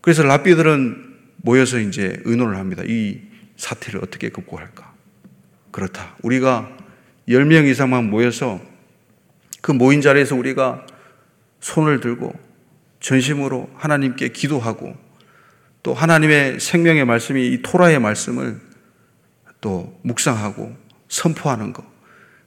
그래서 0.00 0.22
랍비들은 0.22 1.16
모여서 1.38 1.78
이제 1.78 2.20
의논을 2.24 2.56
합니다. 2.56 2.82
이 2.86 3.20
사태를 3.56 4.00
어떻게 4.02 4.28
극복할까? 4.28 4.87
그렇다. 5.70 6.16
우리가 6.22 6.76
10명 7.28 7.66
이상만 7.68 8.10
모여서 8.10 8.60
그 9.60 9.72
모인 9.72 10.00
자리에서 10.00 10.34
우리가 10.34 10.86
손을 11.60 12.00
들고 12.00 12.32
전심으로 13.00 13.70
하나님께 13.74 14.28
기도하고 14.28 14.96
또 15.82 15.94
하나님의 15.94 16.60
생명의 16.60 17.04
말씀이 17.04 17.48
이 17.48 17.62
토라의 17.62 17.98
말씀을 17.98 18.60
또 19.60 19.98
묵상하고 20.02 20.76
선포하는 21.08 21.72
것. 21.72 21.84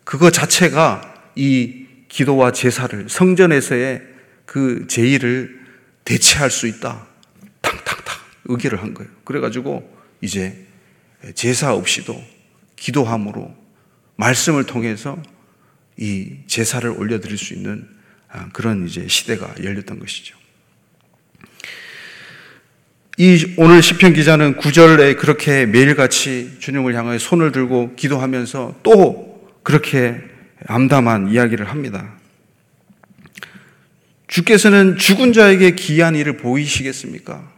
그거 0.03 0.29
자체가 0.29 1.01
이 1.35 1.85
기도와 2.07 2.51
제사를 2.51 3.07
성전에서의 3.07 4.01
그 4.45 4.85
제의를 4.87 5.61
대체할 6.03 6.49
수 6.49 6.67
있다. 6.67 7.07
탕탕탕 7.61 8.15
의기를 8.45 8.81
한 8.81 8.93
거예요. 8.93 9.09
그래가지고 9.23 9.89
이제 10.21 10.65
제사 11.35 11.73
없이도 11.73 12.21
기도함으로 12.81 13.55
말씀을 14.15 14.65
통해서 14.65 15.21
이 15.97 16.37
제사를 16.47 16.89
올려드릴 16.89 17.37
수 17.37 17.53
있는 17.53 17.87
아, 18.27 18.49
그런 18.53 18.87
이제 18.87 19.07
시대가 19.07 19.53
열렸던 19.63 19.99
것이죠. 19.99 20.35
이 23.17 23.53
오늘 23.57 23.83
시편 23.83 24.13
기자는 24.13 24.57
구절에 24.57 25.13
그렇게 25.15 25.67
매일같이 25.67 26.57
주님을 26.59 26.95
향하여 26.95 27.19
손을 27.19 27.51
들고 27.51 27.95
기도하면서 27.95 28.79
또 28.81 29.51
그렇게 29.61 30.19
암담한 30.65 31.29
이야기를 31.29 31.69
합니다. 31.69 32.15
주께서는 34.27 34.97
죽은 34.97 35.33
자에게 35.33 35.71
기이한 35.75 36.15
일을 36.15 36.37
보이시겠습니까? 36.37 37.51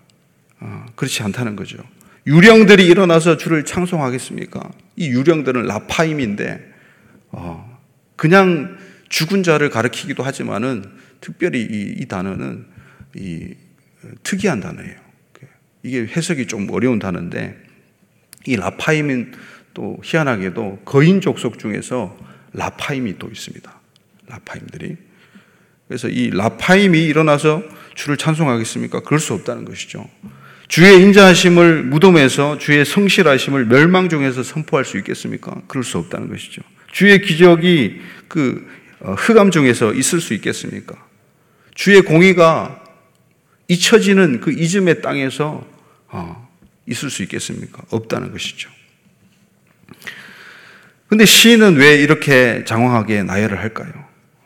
어, 0.59 0.85
그렇지 0.95 1.23
않다는 1.23 1.55
거죠. 1.55 1.77
유령들이 2.25 2.85
일어나서 2.85 3.37
주를 3.37 3.65
창송하겠습니까? 3.65 4.71
이 4.95 5.09
유령들은 5.09 5.65
라파임인데 5.65 6.73
어, 7.31 7.79
그냥 8.15 8.77
죽은 9.09 9.43
자를 9.43 9.69
가리키기도 9.69 10.23
하지만은 10.23 10.85
특별히 11.19 11.61
이, 11.61 11.95
이 11.99 12.05
단어는 12.07 12.65
이 13.15 13.53
특이한 14.23 14.59
단어예요. 14.59 15.03
이게 15.83 16.05
해석이 16.05 16.47
좀 16.47 16.69
어려운 16.71 16.99
단어인데 16.99 17.57
이 18.45 18.55
라파임은 18.55 19.33
또 19.73 19.99
희한하게도 20.03 20.81
거인 20.85 21.21
족속 21.21 21.59
중에서 21.59 22.17
라파임이 22.53 23.17
또 23.19 23.27
있습니다. 23.27 23.81
라파임들이. 24.27 24.95
그래서 25.87 26.07
이 26.07 26.29
라파임이 26.29 27.03
일어나서 27.03 27.63
주를 27.95 28.17
찬송하겠습니까? 28.17 29.01
그럴 29.01 29.19
수 29.19 29.33
없다는 29.33 29.65
것이죠. 29.65 30.07
주의 30.73 31.03
인자하심을 31.03 31.83
무덤에서 31.83 32.57
주의 32.57 32.83
성실하심을 32.83 33.67
멸망 33.67 34.09
중에서 34.09 34.41
선포할 34.41 34.85
수 34.85 34.97
있겠습니까? 34.97 35.61
그럴 35.67 35.83
수 35.83 35.99
없다는 35.99 36.29
것이죠. 36.29 36.63
주의 36.91 37.21
기적이 37.21 38.01
그 38.27 38.67
어, 38.99 39.13
흑암 39.13 39.51
중에서 39.51 39.93
있을 39.93 40.19
수 40.19 40.33
있겠습니까? 40.33 40.95
주의 41.75 42.01
공의가 42.01 42.83
잊혀지는 43.67 44.39
그 44.39 44.51
잊음의 44.51 45.03
땅에서 45.03 45.63
어, 46.07 46.49
있을 46.87 47.11
수 47.11 47.21
있겠습니까? 47.21 47.83
없다는 47.91 48.31
것이죠. 48.31 48.71
근데 51.07 51.25
시인은 51.25 51.75
왜 51.75 52.01
이렇게 52.01 52.63
장황하게 52.65 53.21
나열을 53.21 53.59
할까요? 53.59 53.91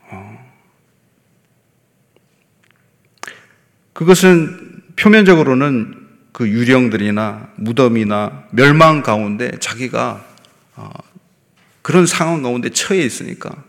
어. 0.09 0.53
그것은 3.93 4.83
표면적으로는 4.97 6.06
그 6.37 6.47
유령들이나 6.47 7.49
무덤이나 7.55 8.43
멸망 8.51 9.01
가운데 9.01 9.57
자기가 9.57 10.23
어, 10.75 10.91
그런 11.81 12.05
상황 12.05 12.43
가운데 12.43 12.69
처해 12.69 13.01
있으니까 13.01 13.63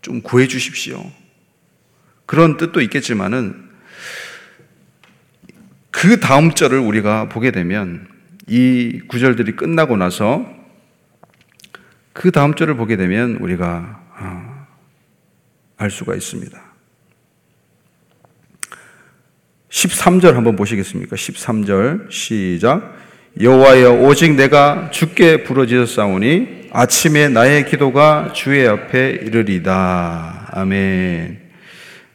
좀 0.00 0.22
구해 0.22 0.48
주십시오. 0.48 1.12
그런 2.24 2.56
뜻도 2.56 2.80
있겠지만은 2.80 3.68
그 5.90 6.20
다음 6.20 6.54
절을 6.54 6.78
우리가 6.78 7.28
보게 7.28 7.50
되면 7.50 8.08
이 8.46 9.02
구절들이 9.06 9.56
끝나고 9.56 9.98
나서 9.98 10.50
그 12.14 12.30
다음 12.30 12.54
절을 12.54 12.76
보게 12.76 12.96
되면 12.96 13.36
우리가 13.42 14.02
아, 14.14 14.66
알 15.76 15.90
수가 15.90 16.14
있습니다. 16.14 16.69
13절 19.70 20.34
한번 20.34 20.56
보시겠습니까? 20.56 21.16
13절 21.16 22.10
시작 22.10 22.96
여호와여 23.40 23.92
오직 24.02 24.34
내가 24.34 24.90
주께 24.90 25.44
부르짖었사오니 25.44 26.70
아침에 26.72 27.28
나의 27.28 27.66
기도가 27.66 28.32
주의 28.34 28.66
앞에 28.66 29.10
이르리다. 29.22 30.50
아멘. 30.52 31.40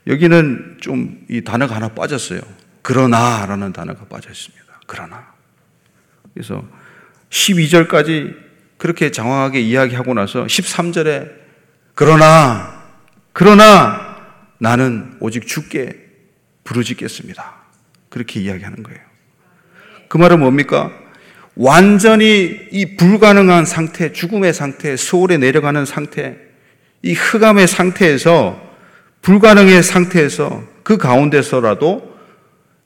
여기는 0.07 0.77
좀 0.81 1.25
이 1.29 1.41
단어가 1.41 1.75
하나 1.75 1.89
빠졌어요. 1.89 2.39
그러나라는 2.81 3.74
단어가 3.74 4.05
빠져 4.05 4.29
있습니다. 4.29 4.65
그러나. 4.85 5.33
그래서 6.33 6.63
12절까지 7.29 8.35
그렇게 8.77 9.12
장황하게 9.12 9.62
이야기하고 9.62 10.13
나서 10.13 10.45
13절에 10.45 11.31
그러나 11.95 12.83
그러나 13.33 14.17
나는 14.59 15.15
오직 15.19 15.47
주께 15.47 16.04
부르짖겠습니다. 16.65 17.55
그렇게 18.10 18.41
이야기하는 18.41 18.84
거예요. 18.84 19.00
그 20.10 20.17
말은 20.17 20.39
뭡니까? 20.39 20.91
완전히 21.55 22.67
이 22.72 22.98
불가능한 22.98 23.65
상태, 23.65 24.12
죽음의 24.12 24.53
상태, 24.53 24.98
소울에 24.98 25.38
내려가는 25.38 25.86
상태, 25.86 26.38
이 27.01 27.13
흑암의 27.13 27.67
상태에서 27.67 28.62
불가능의 29.22 29.81
상태에서 29.81 30.67
그 30.84 30.98
가운데서라도 30.98 32.15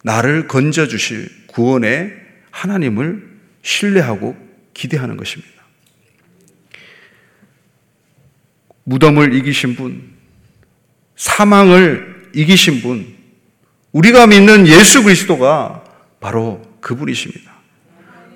나를 0.03 0.47
건져 0.47 0.87
주실 0.87 1.29
구원의 1.47 2.13
하나님을 2.51 3.27
신뢰하고 3.61 4.37
기대하는 4.73 5.17
것입니다. 5.17 5.53
무덤을 8.83 9.33
이기신 9.35 9.75
분, 9.75 10.13
사망을 11.15 12.29
이기신 12.33 12.81
분, 12.81 13.18
우리가 13.91 14.27
믿는 14.27 14.67
예수 14.67 15.03
그리스도가 15.03 15.83
바로 16.19 16.61
그분이십니다. 16.81 17.51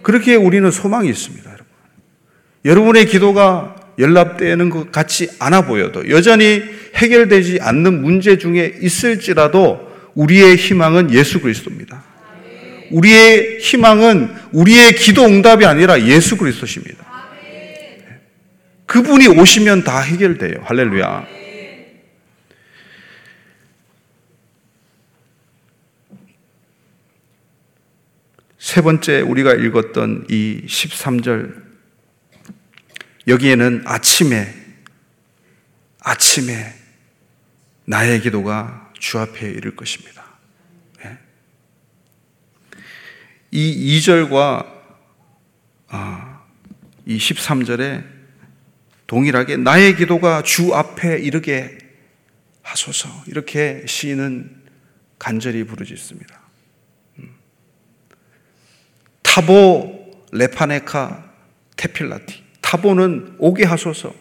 그렇게 0.01 0.35
우리는 0.35 0.69
소망이 0.71 1.09
있습니다, 1.09 1.49
여러분. 1.49 1.65
여러분의 2.65 3.05
기도가 3.05 3.75
연락되는 3.99 4.69
것 4.69 4.91
같지 4.91 5.29
않아 5.39 5.65
보여도 5.65 6.09
여전히 6.09 6.63
해결되지 6.95 7.59
않는 7.61 8.01
문제 8.01 8.37
중에 8.37 8.79
있을지라도 8.81 9.91
우리의 10.15 10.55
희망은 10.55 11.13
예수 11.13 11.39
그리스도입니다. 11.41 12.03
우리의 12.91 13.59
희망은 13.59 14.33
우리의 14.51 14.95
기도 14.95 15.23
응답이 15.25 15.65
아니라 15.65 16.01
예수 16.01 16.37
그리스도십니다. 16.37 17.03
그분이 18.85 19.27
오시면 19.27 19.83
다 19.83 20.01
해결돼요. 20.01 20.55
할렐루야. 20.63 21.25
세 28.63 28.81
번째 28.81 29.19
우리가 29.19 29.55
읽었던 29.55 30.27
이 30.29 30.63
13절 30.65 31.63
여기에는 33.27 33.81
아침에 33.83 34.55
아침에 35.99 36.73
나의 37.83 38.21
기도가 38.21 38.93
주 38.97 39.19
앞에 39.19 39.49
이를 39.49 39.75
것입니다. 39.75 40.23
예. 41.03 41.17
이 43.51 43.99
2절과 43.99 44.65
아, 45.89 46.45
이 47.05 47.17
13절에 47.17 48.05
동일하게 49.07 49.57
나의 49.57 49.97
기도가 49.97 50.41
주 50.41 50.73
앞에 50.73 51.19
이르게 51.19 51.77
하소서 52.61 53.09
이렇게 53.27 53.83
시인은 53.85 54.63
간절히 55.19 55.65
부르짖습니다. 55.65 56.42
타보 59.33 60.13
레파네카 60.31 61.33
테필라티. 61.75 62.43
타보는 62.61 63.37
오게 63.39 63.63
하소서. 63.63 64.13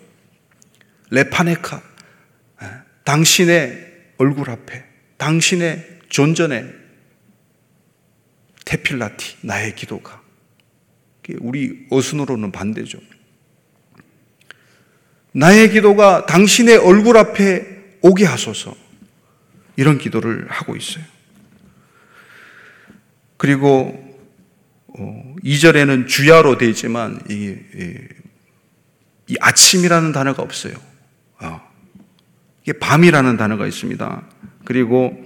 레파네카. 1.11 1.83
예, 2.62 2.66
당신의 3.05 3.92
얼굴 4.16 4.48
앞에, 4.48 4.83
당신의 5.18 6.01
존전에 6.09 6.64
테필라티. 8.64 9.37
나의 9.42 9.75
기도가. 9.75 10.22
우리 11.40 11.87
어순으로는 11.90 12.51
반대죠. 12.51 12.98
나의 15.33 15.72
기도가 15.72 16.25
당신의 16.25 16.79
얼굴 16.79 17.18
앞에 17.18 17.98
오게 18.01 18.25
하소서. 18.25 18.75
이런 19.77 19.98
기도를 19.98 20.51
하고 20.51 20.75
있어요. 20.75 21.05
그리고 23.37 24.12
2절에는 24.96 26.05
어, 26.05 26.07
주야로 26.07 26.59
되어 26.59 26.68
있지만 26.68 27.20
이, 27.28 27.57
이, 27.74 27.94
이 29.28 29.37
아침이라는 29.40 30.12
단어가 30.12 30.42
없어요. 30.42 30.74
어. 31.40 31.61
이게 32.62 32.72
밤이라는 32.78 33.37
단어가 33.37 33.66
있습니다. 33.66 34.22
그리고 34.64 35.16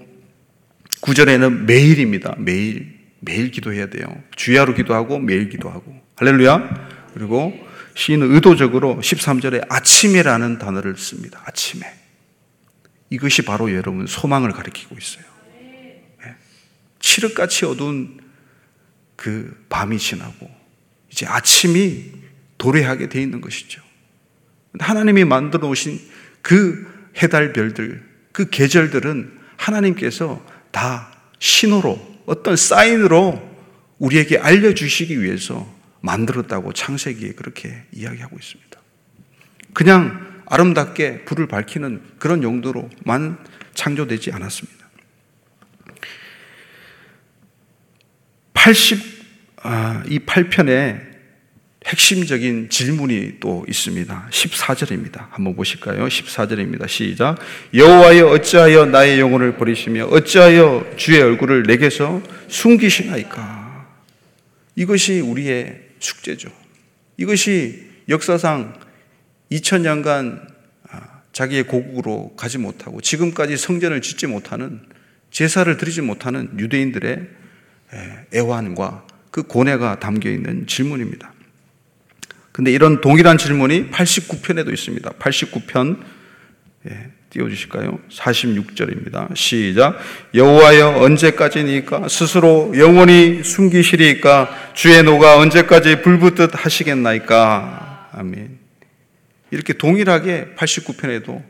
9절에는 1.02 1.64
매일입니다. 1.64 2.34
매일. 2.38 2.96
매일 3.20 3.50
기도해야 3.50 3.88
돼요. 3.88 4.06
주야로 4.36 4.74
기도하고 4.74 5.18
매일 5.18 5.48
기도하고. 5.48 6.00
할렐루야. 6.16 6.88
그리고 7.14 7.52
시인은 7.94 8.32
의도적으로 8.34 8.98
13절에 9.00 9.66
아침이라는 9.68 10.58
단어를 10.58 10.96
씁니다. 10.96 11.42
아침에. 11.46 11.86
이것이 13.10 13.42
바로 13.42 13.72
여러분 13.74 14.06
소망을 14.06 14.52
가리키고 14.52 14.96
있어요. 14.96 15.24
네. 16.22 16.34
칠흑같이 17.00 17.64
어두운 17.64 18.18
그 19.16 19.64
밤이 19.68 19.98
지나고 19.98 20.50
이제 21.10 21.26
아침이 21.26 22.12
도래하게 22.58 23.08
돼 23.08 23.20
있는 23.20 23.40
것이죠. 23.40 23.82
하나님이 24.78 25.24
만들어 25.24 25.68
오신 25.68 25.98
그 26.42 27.10
해달 27.16 27.52
별들, 27.52 28.04
그 28.32 28.50
계절들은 28.50 29.38
하나님께서 29.56 30.44
다 30.70 31.10
신호로 31.38 32.22
어떤 32.26 32.56
사인으로 32.56 33.56
우리에게 33.98 34.38
알려주시기 34.38 35.22
위해서 35.22 35.74
만들었다고 36.02 36.72
창세기에 36.72 37.32
그렇게 37.32 37.84
이야기하고 37.92 38.36
있습니다. 38.38 38.80
그냥 39.72 40.42
아름답게 40.46 41.24
불을 41.24 41.48
밝히는 41.48 42.02
그런 42.18 42.42
용도로만 42.42 43.38
창조되지 43.74 44.32
않았습니다. 44.32 44.85
80, 48.66 48.98
아, 49.62 50.02
이 50.08 50.18
8편에 50.18 51.00
핵심적인 51.86 52.68
질문이 52.68 53.34
또 53.38 53.64
있습니다. 53.68 54.28
14절입니다. 54.32 55.28
한번 55.30 55.54
보실까요? 55.54 56.04
14절입니다. 56.08 56.88
시작. 56.88 57.38
여호와여 57.72 58.26
어찌하여 58.26 58.86
나의 58.86 59.20
영혼을 59.20 59.56
버리시며 59.56 60.06
어찌하여 60.06 60.94
주의 60.96 61.22
얼굴을 61.22 61.62
내게서 61.62 62.20
숨기시나이까? 62.48 63.86
이것이 64.74 65.20
우리의 65.20 65.82
숙제죠. 66.00 66.50
이것이 67.18 67.88
역사상 68.08 68.74
2000년간 69.52 70.40
아, 70.90 71.20
자기의 71.32 71.68
고국으로 71.68 72.34
가지 72.34 72.58
못하고 72.58 73.00
지금까지 73.00 73.58
성전을 73.58 74.02
짓지 74.02 74.26
못하는 74.26 74.80
제사를 75.30 75.76
드리지 75.76 76.00
못하는 76.00 76.50
유대인들의 76.58 77.45
애환과 78.34 79.06
그 79.30 79.42
고뇌가 79.42 80.00
담겨 80.00 80.30
있는 80.30 80.66
질문입니다. 80.66 81.32
근데 82.52 82.72
이런 82.72 83.02
동일한 83.02 83.36
질문이 83.36 83.90
89편에도 83.90 84.72
있습니다. 84.72 85.10
89편 85.10 85.98
예, 86.88 87.10
띄워주실까요? 87.30 87.98
46절입니다. 88.10 89.36
시작. 89.36 89.98
여호와여 90.34 91.00
언제까지니까 91.00 92.08
스스로 92.08 92.72
영원히 92.78 93.42
숨기시리까 93.44 94.72
주의 94.74 95.02
노가 95.02 95.38
언제까지 95.38 96.00
불붙듯 96.00 96.52
하시겠나이까. 96.54 98.08
아멘. 98.12 98.58
이렇게 99.50 99.74
동일하게 99.74 100.54
89편에도 100.56 101.42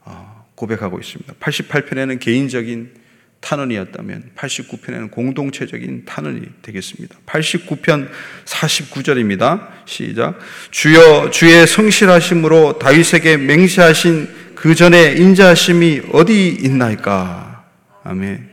어, 0.00 0.46
고백하고 0.54 0.98
있습니다. 0.98 1.34
88편에는 1.34 2.18
개인적인 2.20 3.03
탄원이었다면 3.44 4.30
89편에는 4.34 5.10
공동체적인 5.10 6.06
탄원이 6.06 6.40
되겠습니다. 6.62 7.16
89편 7.26 8.08
49절입니다. 8.46 9.68
시작. 9.84 10.38
주여 10.70 11.30
주의 11.30 11.66
성실하심으로 11.66 12.78
다윗에게 12.78 13.36
맹세하신 13.36 14.54
그 14.54 14.74
전에 14.74 15.12
인자하심이 15.12 16.02
어디 16.12 16.48
있나이까? 16.48 17.64
아멘. 18.02 18.48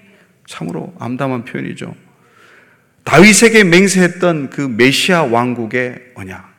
참으로 0.45 0.93
암담한 0.99 1.45
표현이죠. 1.45 1.95
다윗에게 3.05 3.63
맹세했던 3.63 4.49
그 4.49 4.61
메시아 4.61 5.23
왕국의 5.23 6.11
언약, 6.15 6.53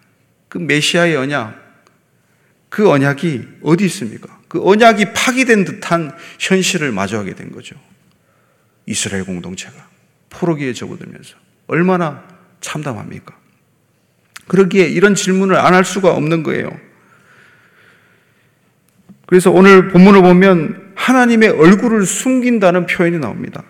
그 0.49 0.59
메시아의 0.59 1.17
언약, 1.17 1.61
그 2.71 2.91
언약이 2.91 3.43
어디 3.63 3.85
있습니까? 3.85 4.41
그 4.49 4.67
언약이 4.67 5.13
파기된 5.13 5.65
듯한 5.65 6.13
현실을 6.39 6.93
마주하게 6.93 7.35
된 7.35 7.53
거죠. 7.53 7.77
이스라엘 8.87 9.25
공동체가 9.25 9.75
포로기에 10.31 10.73
접어들면서 10.73 11.37
얼마나 11.67 12.25
참담합니까? 12.61 13.37
그러기에 14.49 14.87
이런 14.89 15.15
질문을 15.15 15.57
안 15.57 15.75
할 15.75 15.85
수가 15.85 16.13
없는 16.15 16.43
거예요. 16.43 16.71
그래서 19.27 19.51
오늘 19.51 19.89
본문을 19.89 20.21
보면 20.23 20.93
하나님의 20.95 21.51
얼굴을 21.51 22.05
숨긴다는 22.05 22.87
표현이 22.87 23.19
나옵니다. 23.19 23.65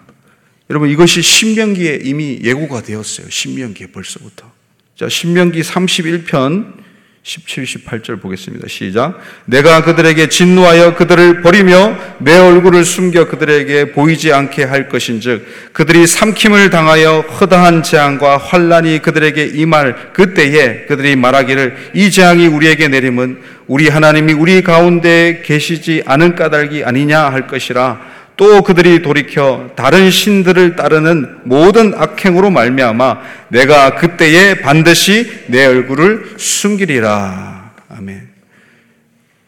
여러분 0.71 0.89
이것이 0.89 1.23
신명기에 1.23 2.01
이미 2.03 2.41
예고가 2.43 2.83
되었어요. 2.83 3.29
신명기에 3.31 3.89
벌써부터. 3.89 4.51
자, 4.97 5.09
신명기 5.09 5.61
31편 5.61 6.75
17, 7.25 7.65
18절 7.65 8.21
보겠습니다. 8.21 8.67
시작. 8.67 9.21
내가 9.45 9.85
그들에게 9.85 10.29
진노하여 10.29 10.97
그들을 10.97 11.41
버리며 11.43 11.97
내 12.19 12.37
얼굴을 12.37 12.85
숨겨 12.85 13.29
그들에게 13.29 13.93
보이지 13.93 14.33
않게 14.33 14.65
할 14.65 14.89
것인즉 14.89 15.73
그들이 15.73 16.09
삼킴을 16.09 16.71
당하여 16.71 17.21
허다한 17.21 17.85
재앙과 17.85 18.39
환란이 18.39 19.03
그들에게 19.03 19.53
임할 19.55 20.13
그때에 20.13 20.87
그들이 20.87 21.15
말하기를 21.15 21.93
이 21.95 22.11
재앙이 22.11 22.49
우리에게 22.49 22.89
내림은 22.89 23.39
우리 23.69 23.89
하나님이 23.89 24.33
우리 24.33 24.63
가운데 24.63 25.43
계시지 25.45 26.03
않은 26.05 26.35
까닭이 26.35 26.83
아니냐 26.83 27.21
할 27.21 27.47
것이라 27.47 28.01
또 28.43 28.61
그들이 28.63 29.03
돌이켜 29.03 29.71
다른 29.77 30.11
신들을 30.11 30.75
따르는 30.75 31.43
모든 31.45 31.95
악행으로 31.95 32.51
말미암아 32.51 33.21
내가 33.51 33.95
그때에 33.95 34.57
반드시 34.57 35.45
내 35.47 35.65
얼굴을 35.65 36.35
숨기리라. 36.39 37.73
아멘. 37.89 38.31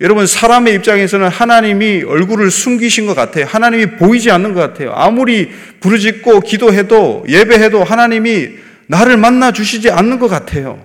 여러분 0.00 0.28
사람의 0.28 0.74
입장에서는 0.76 1.26
하나님이 1.26 2.04
얼굴을 2.04 2.52
숨기신 2.52 3.06
것 3.06 3.16
같아요. 3.16 3.46
하나님이 3.46 3.96
보이지 3.96 4.30
않는 4.30 4.54
것 4.54 4.60
같아요. 4.60 4.92
아무리 4.92 5.50
부르짖고 5.80 6.42
기도해도 6.42 7.24
예배해도 7.28 7.82
하나님이 7.82 8.50
나를 8.86 9.16
만나 9.16 9.50
주시지 9.50 9.90
않는 9.90 10.20
것 10.20 10.28
같아요. 10.28 10.80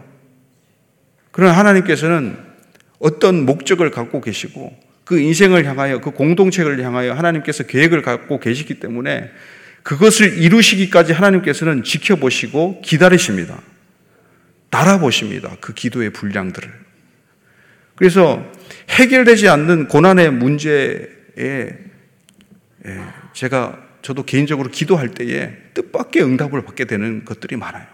그러나 1.29 1.55
하나님께서는 1.55 2.37
어떤 2.97 3.45
목적을 3.45 3.91
갖고 3.91 4.19
계시고 4.19 4.75
그 5.09 5.19
인생을 5.19 5.65
향하여 5.65 6.01
그 6.01 6.11
공동체를 6.11 6.83
향하여 6.83 7.13
하나님께서 7.13 7.63
계획을 7.63 8.03
갖고 8.03 8.39
계시기 8.39 8.75
때문에 8.75 9.31
그것을 9.81 10.37
이루시기까지 10.37 11.13
하나님께서는 11.13 11.81
지켜보시고 11.81 12.81
기다리십니다. 12.81 13.59
달아보십니다. 14.69 15.57
그 15.61 15.73
기도의 15.73 16.11
분량들을. 16.11 16.71
그래서 17.95 18.45
해결되지 18.91 19.49
않는 19.49 19.87
고난의 19.87 20.31
문제에 20.31 21.07
예, 21.39 23.01
제가 23.33 23.83
저도 24.03 24.25
개인적으로 24.25 24.69
기도할 24.69 25.09
때에 25.15 25.53
뜻밖의 25.73 26.21
응답을 26.21 26.61
받게 26.61 26.85
되는 26.85 27.25
것들이 27.25 27.55
많아요. 27.55 27.87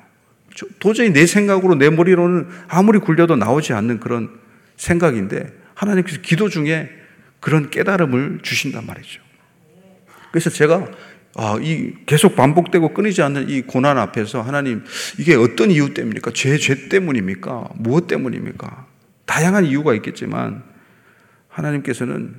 도저히 0.80 1.14
내 1.14 1.26
생각으로 1.26 1.76
내 1.76 1.90
머리로는 1.90 2.50
아무리 2.68 3.00
굴려도 3.00 3.38
나오지 3.38 3.72
않는 3.72 4.02
그런 4.02 4.32
생각인데 4.76 5.48
하나님께서 5.76 6.20
기도 6.22 6.50
중에 6.50 7.05
그런 7.46 7.70
깨달음을 7.70 8.40
주신단 8.42 8.88
말이죠. 8.88 9.22
그래서 10.32 10.50
제가 10.50 10.88
아, 11.36 11.60
이 11.62 11.94
계속 12.08 12.36
반복되고 12.36 12.96
끊이지 12.96 13.22
않는 13.22 13.50
이 13.52 13.62
고난 13.62 14.00
앞에서 14.00 14.42
하나님 14.42 14.84
이게 15.20 15.36
어떤 15.36 15.70
이유 15.70 15.94
때문입니까? 15.94 16.32
죄, 16.34 16.58
죄 16.58 16.90
때문입니까? 16.90 17.70
무엇 17.76 18.08
때문입니까? 18.08 18.88
다양한 19.28 19.66
이유가 19.66 19.94
있겠지만 19.94 20.64
하나님께서는 21.48 22.34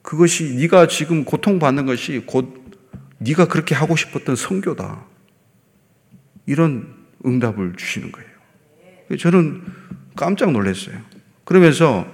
그것이 0.00 0.54
네가 0.54 0.86
지금 0.86 1.26
고통받는 1.26 1.84
것이 1.84 2.22
곧 2.24 2.72
네가 3.18 3.48
그렇게 3.48 3.74
하고 3.74 3.94
싶었던 3.94 4.36
성교다. 4.36 5.04
이런 6.46 6.94
응답을 7.26 7.74
주시는 7.76 8.10
거예요. 8.10 9.18
저는 9.18 9.64
깜짝 10.16 10.50
놀랐어요. 10.50 10.96
그러면서 11.44 12.13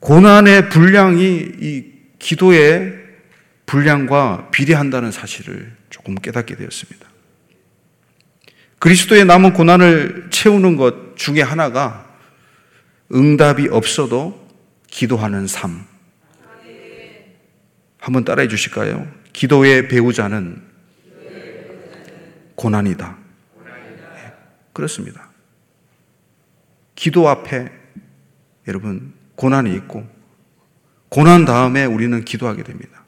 고난의 0.00 0.70
분량이 0.70 1.52
이 1.60 1.92
기도의 2.18 2.98
분량과 3.66 4.48
비례한다는 4.50 5.12
사실을 5.12 5.76
조금 5.90 6.14
깨닫게 6.14 6.56
되었습니다. 6.56 7.08
그리스도의 8.78 9.26
남은 9.26 9.52
고난을 9.52 10.28
채우는 10.30 10.76
것 10.76 11.16
중에 11.16 11.42
하나가 11.42 12.16
응답이 13.12 13.68
없어도 13.68 14.48
기도하는 14.88 15.46
삶. 15.46 15.84
한번 17.98 18.24
따라해 18.24 18.48
주실까요? 18.48 19.06
기도의 19.34 19.88
배우자는 19.88 20.62
고난이다. 22.54 23.18
네, 23.64 24.32
그렇습니다. 24.72 25.30
기도 26.94 27.28
앞에 27.28 27.70
여러분 28.66 29.19
고난이 29.40 29.74
있고 29.74 30.06
고난 31.08 31.46
다음에 31.46 31.86
우리는 31.86 32.22
기도하게 32.26 32.62
됩니다. 32.62 33.04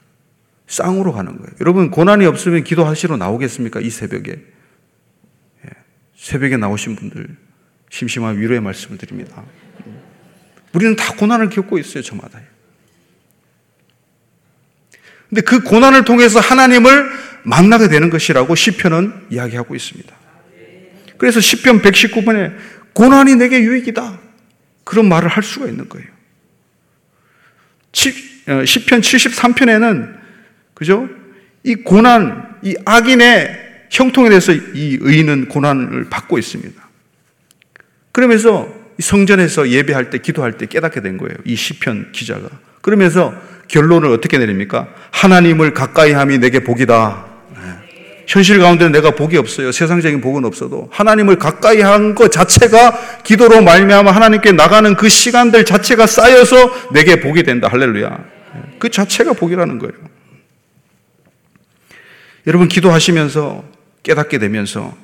쌍으로 0.65 1.13
가는 1.13 1.37
거예요. 1.37 1.51
여러분 1.61 1.91
고난이 1.91 2.25
없으면 2.25 2.63
기도하시러 2.63 3.17
나오겠습니까? 3.17 3.79
이 3.81 3.91
새벽에 3.91 4.31
예, 4.31 5.69
새벽에 6.15 6.57
나오신 6.57 6.95
분들 6.95 7.37
심심한 7.91 8.39
위로의 8.39 8.61
말씀을 8.61 8.97
드립니다. 8.97 9.43
우리는 10.73 10.95
다 10.95 11.13
고난을 11.13 11.49
겪고 11.49 11.77
있어요, 11.77 12.01
저마다. 12.01 12.41
근데 15.29 15.41
그 15.41 15.61
고난을 15.61 16.03
통해서 16.03 16.39
하나님을 16.39 17.11
만나게 17.43 17.89
되는 17.89 18.09
것이라고 18.09 18.55
시편은 18.55 19.27
이야기하고 19.29 19.75
있습니다. 19.75 20.15
그래서 21.19 21.39
시편 21.39 21.83
119번에 21.83 22.55
고난이 22.93 23.35
내게 23.35 23.61
유익이다. 23.61 24.19
그런 24.83 25.07
말을 25.07 25.29
할 25.29 25.43
수가 25.43 25.67
있는 25.67 25.87
거예요. 25.87 26.22
10편 27.93 28.49
어, 28.49 29.01
73편에는 29.01 30.15
그죠? 30.73 31.07
이 31.63 31.75
고난, 31.75 32.57
이 32.61 32.75
악인의 32.85 33.87
형통에 33.89 34.29
대해서 34.29 34.51
이 34.51 34.97
의인은 34.99 35.47
고난을 35.47 36.09
받고 36.09 36.37
있습니다. 36.37 36.81
그러면서 38.11 38.73
성전에서 38.99 39.69
예배할 39.69 40.09
때, 40.09 40.17
기도할 40.17 40.57
때 40.57 40.65
깨닫게 40.65 41.01
된 41.01 41.17
거예요. 41.17 41.35
이 41.45 41.55
시편 41.55 42.11
기자가. 42.11 42.49
그러면서 42.81 43.33
결론을 43.67 44.09
어떻게 44.09 44.37
내립니까? 44.37 44.87
하나님을 45.11 45.73
가까이 45.73 46.11
함이 46.11 46.39
내게 46.39 46.63
복이다. 46.63 47.32
현실 48.27 48.59
가운데 48.59 48.89
내가 48.89 49.11
복이 49.11 49.37
없어요. 49.37 49.71
세상적인 49.71 50.21
복은 50.21 50.45
없어도 50.45 50.89
하나님을 50.91 51.37
가까이 51.37 51.81
한 51.81 52.15
것 52.15 52.31
자체가 52.31 53.21
기도로 53.23 53.61
말미암아 53.61 54.11
하나님께 54.11 54.51
나가는 54.51 54.95
그 54.95 55.09
시간들 55.09 55.65
자체가 55.65 56.05
쌓여서 56.05 56.91
내게 56.91 57.19
복이 57.19 57.43
된다. 57.43 57.67
할렐루야. 57.69 58.23
그 58.79 58.89
자체가 58.89 59.33
복이라는 59.33 59.79
거예요. 59.79 59.93
여러분 62.45 62.67
기도하시면서 62.67 63.63
깨닫게 64.03 64.37
되면서 64.37 64.95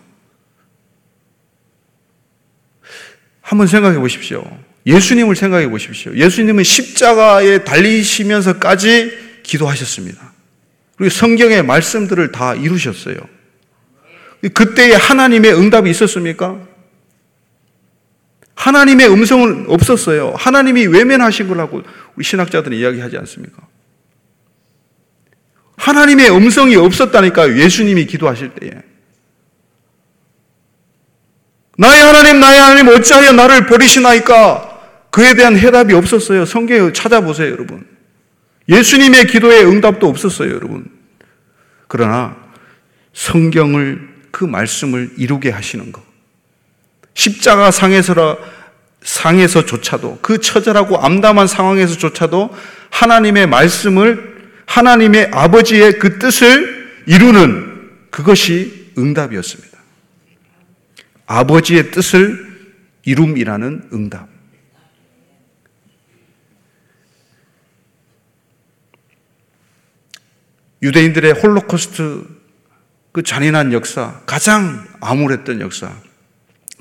한번 3.42 3.68
생각해 3.68 3.98
보십시오. 3.98 4.44
예수님을 4.86 5.36
생각해 5.36 5.70
보십시오. 5.70 6.16
예수님은 6.16 6.64
십자가에 6.64 7.64
달리시면서까지 7.64 9.42
기도하셨습니다. 9.44 10.29
그리고 11.00 11.10
성경의 11.10 11.64
말씀들을 11.64 12.34
다 12.34 12.54
이루셨어요. 12.54 13.16
그때에 14.54 14.94
하나님의 14.94 15.54
응답이 15.54 15.90
있었습니까? 15.90 16.60
하나님의 18.54 19.10
음성은 19.10 19.68
없었어요. 19.70 20.34
하나님이 20.36 20.88
외면하신 20.88 21.48
거라고 21.48 21.84
우리 22.18 22.26
신학자들은 22.26 22.78
이야기하지 22.78 23.18
않습니까? 23.20 23.66
하나님의 25.78 26.36
음성이 26.36 26.76
없었다니까 26.76 27.56
예수님이 27.58 28.06
기도하실 28.06 28.56
때에. 28.56 28.72
나의 31.78 32.02
하나님, 32.02 32.42
나의 32.42 32.60
하나님, 32.60 32.88
어찌하여 32.90 33.32
나를 33.32 33.68
버리시나이까? 33.68 35.08
그에 35.12 35.34
대한 35.34 35.58
해답이 35.58 35.94
없었어요. 35.94 36.44
성경에 36.44 36.92
찾아보세요, 36.92 37.52
여러분. 37.52 37.99
예수님의 38.70 39.28
기도에 39.28 39.64
응답도 39.64 40.08
없었어요, 40.08 40.54
여러분. 40.54 40.86
그러나 41.88 42.38
성경을 43.14 44.08
그 44.32 44.46
말씀을 44.46 45.12
이루게 45.18 45.50
하시는 45.50 45.92
것. 45.92 46.04
십자가 47.16 47.72
상에서라 47.72 48.38
상에서조차도 49.02 50.20
그 50.22 50.40
처절하고 50.40 50.98
암담한 50.98 51.48
상황에서조차도 51.48 52.56
하나님의 52.92 53.48
말씀을 53.48 54.52
하나님의 54.66 55.32
아버지의 55.34 56.00
그 56.00 56.20
뜻을 56.20 57.04
이루는 57.08 57.90
그것이 58.12 58.92
응답이었습니다. 58.98 59.78
아버지의 61.26 61.92
뜻을 61.92 62.50
이룸이라는 63.06 63.90
응답. 63.94 64.39
유대인들의 70.82 71.34
홀로코스트 71.34 72.26
그 73.12 73.24
잔인한 73.24 73.74
역사, 73.74 74.22
가장 74.26 74.86
암울했던 75.02 75.62
역사, 75.62 75.94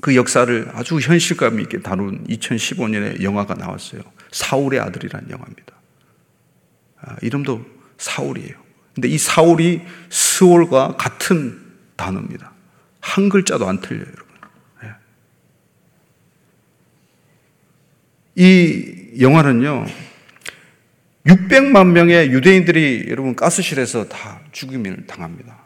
그 0.01 0.15
역사를 0.15 0.69
아주 0.73 0.99
현실감 0.99 1.59
있게 1.59 1.81
다룬 1.81 2.23
2015년에 2.27 3.21
영화가 3.21 3.55
나왔어요. 3.55 4.01
사울의 4.31 4.79
아들이라는 4.79 5.29
영화입니다. 5.29 5.73
아, 7.01 7.15
이름도 7.21 7.65
사울이에요. 7.97 8.55
근데 8.95 9.07
이 9.07 9.17
사울이 9.17 9.81
스월과 10.09 10.95
같은 10.97 11.59
단어입니다. 11.95 12.53
한 13.01 13.29
글자도 13.29 13.67
안 13.67 13.81
틀려요, 13.81 14.05
여러분. 14.05 14.25
네. 14.83 14.89
이 18.35 19.21
영화는요, 19.21 19.85
600만 21.29 21.87
명의 21.91 22.31
유대인들이 22.31 23.05
여러분 23.09 23.35
가스실에서 23.35 24.07
다 24.09 24.41
죽임을 24.51 25.05
당합니다. 25.07 25.59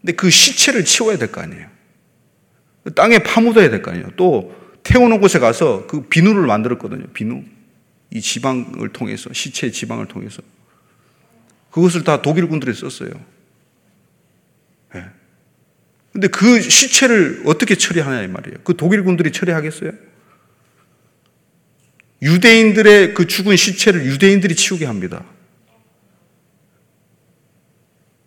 근데 0.00 0.12
그 0.12 0.28
시체를 0.30 0.84
치워야 0.84 1.16
될 1.18 1.32
거 1.32 1.40
아니에요. 1.40 1.66
땅에 2.94 3.18
파묻어야 3.18 3.70
될 3.70 3.80
거 3.82 3.90
아니에요. 3.90 4.10
또 4.16 4.54
태우는 4.82 5.20
곳에 5.20 5.38
가서 5.38 5.86
그 5.86 6.02
비누를 6.02 6.46
만들었거든요. 6.46 7.06
비누. 7.14 7.42
이 8.10 8.20
지방을 8.20 8.90
통해서, 8.92 9.32
시체의 9.32 9.72
지방을 9.72 10.06
통해서. 10.06 10.42
그것을 11.70 12.04
다 12.04 12.20
독일 12.22 12.46
군들이 12.46 12.74
썼어요. 12.74 13.10
네. 14.94 15.04
근데 16.12 16.28
그 16.28 16.60
시체를 16.60 17.42
어떻게 17.46 17.74
처리하냐 17.74 18.22
이 18.22 18.28
말이에요. 18.28 18.58
그 18.62 18.76
독일 18.76 19.02
군들이 19.02 19.32
처리하겠어요? 19.32 19.90
유대인들의 22.22 23.14
그 23.14 23.26
죽은 23.26 23.56
시체를 23.56 24.06
유대인들이 24.06 24.54
치우게 24.54 24.86
합니다. 24.86 25.24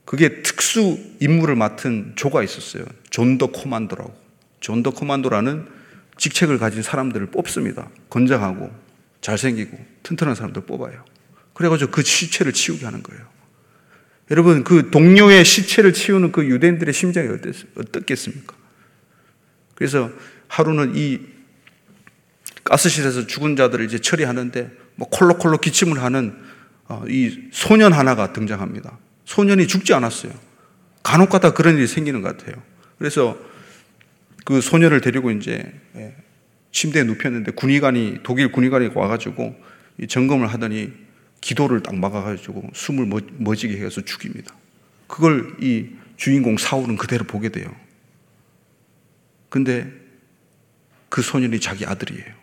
그게 0.05 0.41
특수 0.41 0.97
임무를 1.19 1.55
맡은 1.55 2.13
조가 2.15 2.43
있었어요. 2.43 2.85
Sonderkommando라고. 3.09 4.15
Sonderkommando라는 4.59 5.67
직책을 6.17 6.57
가진 6.57 6.81
사람들을 6.81 7.27
뽑습니다. 7.27 7.89
건장하고 8.09 8.71
잘생기고 9.21 9.77
튼튼한 10.03 10.35
사람들 10.35 10.63
뽑아요. 10.65 11.03
그래가지고 11.53 11.91
그 11.91 12.03
시체를 12.03 12.53
치우게 12.53 12.85
하는 12.85 13.03
거예요. 13.03 13.21
여러분, 14.31 14.63
그 14.63 14.89
동료의 14.91 15.43
시체를 15.45 15.93
치우는 15.93 16.31
그 16.31 16.45
유대인들의 16.45 16.93
심정이 16.93 17.29
어떻겠습니까? 17.75 18.55
그래서 19.75 20.11
하루는 20.47 20.95
이 20.95 21.19
가스실에서 22.67 23.27
죽은 23.27 23.55
자들을 23.55 23.85
이제 23.85 23.99
처리하는데 23.99 24.71
뭐 24.95 25.07
콜록콜록 25.09 25.61
기침을 25.61 26.01
하는 26.01 26.35
어, 26.87 27.03
이 27.07 27.49
소년 27.51 27.93
하나가 27.93 28.33
등장합니다. 28.33 28.97
소년이 29.25 29.67
죽지 29.67 29.93
않았어요. 29.93 30.33
간혹 31.03 31.29
가다 31.29 31.53
그런 31.53 31.77
일이 31.77 31.87
생기는 31.87 32.21
것 32.21 32.37
같아요. 32.37 32.61
그래서 32.97 33.37
그 34.45 34.61
소년을 34.61 35.01
데리고 35.01 35.31
이제 35.31 35.63
예, 35.95 36.15
침대에 36.71 37.03
눕혔는데 37.03 37.51
군의관이 37.51 38.19
독일 38.23 38.51
군의관이 38.51 38.91
와가지고 38.93 39.55
점검을 40.07 40.47
하더니 40.47 40.93
기도를 41.41 41.83
딱 41.83 41.95
막아가지고 41.95 42.69
숨을 42.73 43.09
멎지게 43.39 43.77
해서 43.77 44.01
죽입니다. 44.01 44.53
그걸 45.07 45.55
이 45.61 45.87
주인공 46.17 46.57
사울은 46.57 46.97
그대로 46.97 47.25
보게 47.25 47.49
돼요. 47.49 47.73
근데 49.49 49.91
그 51.09 51.21
소년이 51.21 51.59
자기 51.59 51.85
아들이에요. 51.85 52.36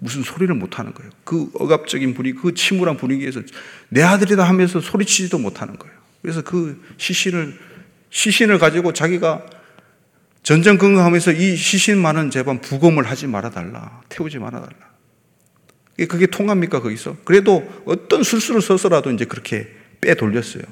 무슨 0.00 0.22
소리를 0.22 0.54
못 0.54 0.78
하는 0.78 0.94
거예요. 0.94 1.10
그 1.24 1.50
억압적인 1.54 2.14
분위기, 2.14 2.38
그 2.38 2.54
침울한 2.54 2.96
분위기에서 2.96 3.42
내 3.88 4.02
아들이다 4.02 4.42
하면서 4.42 4.80
소리치지도 4.80 5.38
못하는 5.38 5.78
거예요. 5.78 5.94
그래서 6.22 6.42
그 6.42 6.82
시신을, 6.96 7.58
시신을 8.10 8.58
가지고 8.58 8.92
자기가 8.92 9.44
전전긍긍하면서 10.42 11.32
이 11.32 11.56
시신만은 11.56 12.30
제발 12.30 12.60
부검을 12.60 13.04
하지 13.04 13.26
말아달라. 13.26 14.02
태우지 14.08 14.38
말아달라. 14.38 14.94
그게 16.08 16.26
통합니까, 16.26 16.80
거기서? 16.80 17.16
그래도 17.24 17.82
어떤 17.86 18.22
술수를 18.22 18.60
써서라도 18.60 19.10
이제 19.10 19.24
그렇게 19.24 19.68
빼돌렸어요. 20.00 20.62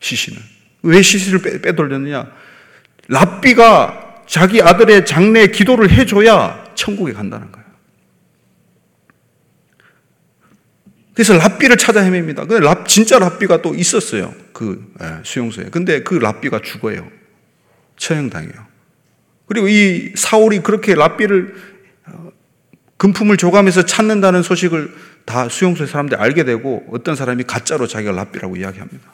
시신을. 0.00 0.40
왜 0.82 1.02
시신을 1.02 1.60
빼, 1.62 1.72
돌렸느냐 1.72 2.30
랍비가 3.08 4.24
자기 4.26 4.62
아들의 4.62 5.06
장례 5.06 5.46
기도를 5.48 5.90
해줘야 5.90 6.64
천국에 6.74 7.12
간다는 7.12 7.50
거예요. 7.50 7.63
그래서 11.14 11.34
랍비를 11.34 11.76
찾아 11.76 12.00
헤맵니다. 12.00 12.44
근데 12.44 12.64
랍, 12.64 12.88
진짜 12.88 13.18
랍비가 13.20 13.62
또 13.62 13.74
있었어요. 13.74 14.34
그 14.52 14.92
예, 15.00 15.20
수용소에. 15.22 15.66
근데 15.70 16.02
그 16.02 16.14
랍비가 16.14 16.60
죽어요. 16.60 17.08
처형당해요. 17.96 18.66
그리고 19.46 19.68
이 19.68 20.12
사울이 20.16 20.60
그렇게 20.60 20.94
랍비를 20.96 21.54
어, 22.06 22.32
금품을 22.96 23.36
줘가면서 23.36 23.84
찾는다는 23.84 24.42
소식을 24.42 24.92
다 25.24 25.48
수용소의 25.48 25.88
사람들이 25.88 26.20
알게 26.20 26.44
되고 26.44 26.84
어떤 26.90 27.14
사람이 27.14 27.44
가짜로 27.44 27.86
자기가 27.86 28.10
랍비라고 28.10 28.56
이야기합니다. 28.56 29.12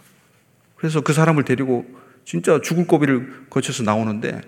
그래서 0.77 1.03
그 1.03 1.13
사람을 1.13 1.45
데리고 1.45 1.85
진짜 2.25 2.61
죽을 2.63 2.87
고비를 2.87 3.47
거쳐서 3.51 3.83
나오는데 3.83 4.41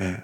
예. 0.00 0.22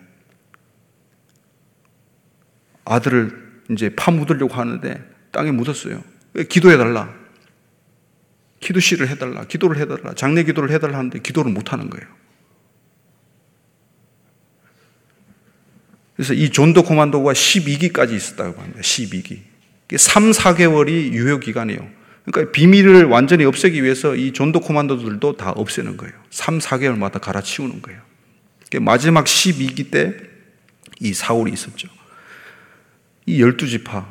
아들을 2.85 3.51
이제 3.71 3.91
파묻으려고 3.97 4.55
하는데 4.55 5.03
땅에 5.33 5.51
묻었어요. 5.51 6.03
기도해달라. 6.49 7.15
기도시를 8.61 9.09
해달라. 9.09 9.45
기도를 9.45 9.79
해달라. 9.79 10.15
장례 10.15 10.45
기도를 10.45 10.71
해달라 10.71 10.99
하는데 10.99 11.19
기도를 11.19 11.53
못하는 11.53 11.91
거예요. 11.91 12.07
그래서 16.17 16.35
이 16.35 16.51
존도 16.51 16.83
코만도가 16.83 17.33
12기까지 17.33 18.13
있었다고 18.13 18.61
합니다. 18.61 18.81
12기. 18.81 19.41
3, 19.97 20.31
4개월이 20.31 21.13
유효기간이에요. 21.13 21.89
그러니까 22.25 22.53
비밀을 22.53 23.05
완전히 23.07 23.45
없애기 23.45 23.83
위해서 23.83 24.15
이 24.15 24.33
존도 24.33 24.61
코만도들도 24.61 25.37
다 25.37 25.51
없애는 25.51 25.97
거예요. 25.97 26.15
3, 26.31 26.59
4개월마다 26.59 27.21
갈아치우는 27.21 27.83
거예요. 27.83 28.01
마지막 28.81 29.25
12기 29.25 29.91
때 29.91 30.31
이 31.01 31.15
사울이 31.15 31.53
있었죠. 31.53 31.89
이 33.27 33.41
12지파 33.43 34.07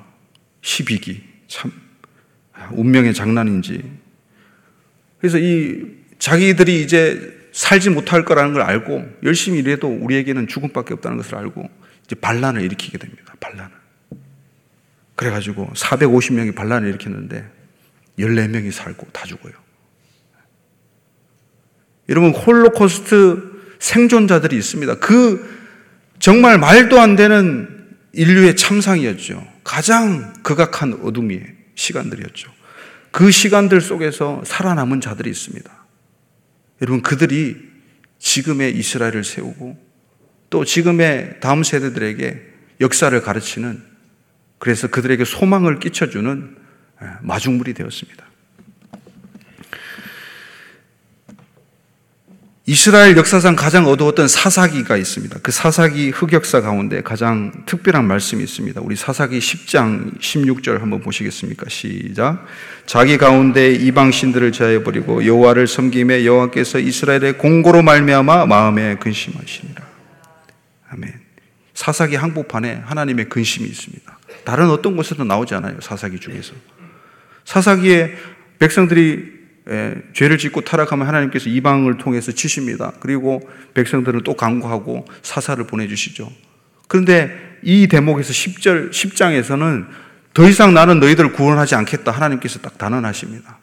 12기. 0.61 1.21
참 1.47 1.71
운명의 2.71 3.13
장난인지. 3.13 3.83
그래서 5.19 5.37
이 5.37 5.85
자기들이 6.17 6.81
이제 6.81 7.37
살지 7.51 7.89
못할 7.89 8.25
거라는 8.25 8.53
걸 8.53 8.61
알고 8.61 9.07
열심히 9.23 9.59
일해도 9.59 9.87
우리에게는 9.87 10.47
죽음밖에 10.47 10.93
없다는 10.93 11.17
것을 11.17 11.35
알고 11.35 11.69
이제 12.05 12.15
반란을 12.15 12.61
일으키게 12.61 12.97
됩니다. 12.97 13.33
반란을. 13.39 13.71
그래가지고 15.15 15.71
450명이 15.75 16.55
반란을 16.55 16.87
일으켰는데 16.89 17.45
14명이 18.19 18.71
살고 18.71 19.07
다 19.11 19.25
죽어요. 19.25 19.53
여러분, 22.07 22.31
홀로코스트 22.31 23.59
생존자들이 23.79 24.57
있습니다. 24.57 24.95
그 24.95 25.47
정말 26.19 26.57
말도 26.57 26.99
안 26.99 27.15
되는 27.15 27.87
인류의 28.13 28.55
참상이었죠. 28.55 29.45
가장 29.63 30.33
극악한 30.41 30.99
어둠이 31.03 31.41
시간들이었죠. 31.79 32.51
그 33.11 33.31
시간들 33.31 33.81
속에서 33.81 34.43
살아남은 34.45 35.01
자들이 35.01 35.29
있습니다. 35.29 35.85
여러분, 36.81 37.01
그들이 37.01 37.57
지금의 38.19 38.77
이스라엘을 38.77 39.23
세우고 39.23 39.89
또 40.49 40.65
지금의 40.65 41.39
다음 41.39 41.63
세대들에게 41.63 42.49
역사를 42.81 43.19
가르치는 43.21 43.81
그래서 44.57 44.87
그들에게 44.87 45.23
소망을 45.23 45.79
끼쳐주는 45.79 46.57
마중물이 47.21 47.73
되었습니다. 47.73 48.28
이스라엘 52.69 53.17
역사상 53.17 53.55
가장 53.55 53.87
어두웠던 53.87 54.27
사사기가 54.27 54.95
있습니다. 54.95 55.39
그 55.41 55.51
사사기 55.51 56.11
흑역사 56.11 56.61
가운데 56.61 57.01
가장 57.01 57.51
특별한 57.65 58.05
말씀이 58.05 58.43
있습니다. 58.43 58.79
우리 58.81 58.95
사사기 58.95 59.39
10장 59.39 60.19
16절 60.19 60.77
한번 60.77 61.01
보시겠습니까? 61.01 61.67
시작. 61.67 62.45
자기 62.85 63.17
가운데 63.17 63.73
이방 63.73 64.11
신들을 64.11 64.51
제하여 64.51 64.83
버리고 64.83 65.25
여호와를 65.25 65.65
섬김에 65.65 66.25
여호와께서 66.25 66.77
이스라엘의 66.77 67.39
공고로 67.39 67.81
말미암아 67.81 68.45
마음에 68.45 68.97
근심하시니라. 68.97 69.83
아멘. 70.91 71.11
사사기 71.73 72.17
항복판에 72.17 72.83
하나님의 72.85 73.29
근심이 73.29 73.67
있습니다. 73.67 74.19
다른 74.43 74.69
어떤 74.69 74.95
곳에도 74.95 75.23
나오지 75.23 75.55
않아요. 75.55 75.81
사사기 75.81 76.19
중에서. 76.19 76.53
사사기에 77.45 78.15
백성들이 78.59 79.38
예, 79.69 79.95
죄를 80.13 80.37
짓고 80.37 80.61
타락하면 80.61 81.07
하나님께서 81.07 81.49
이방을 81.49 81.97
통해서 81.97 82.31
치십니다. 82.31 82.93
그리고 82.99 83.47
백성들은 83.75 84.23
또 84.23 84.35
강구하고 84.35 85.05
사사를 85.21 85.63
보내주시죠. 85.67 86.31
그런데 86.87 87.57
이 87.61 87.87
대목에서 87.87 88.33
10절, 88.33 88.89
10장에서는 88.89 89.85
더 90.33 90.49
이상 90.49 90.73
나는 90.73 90.99
너희들을 90.99 91.33
구원하지 91.33 91.75
않겠다. 91.75 92.11
하나님께서 92.11 92.59
딱 92.59 92.77
단언하십니다. 92.77 93.59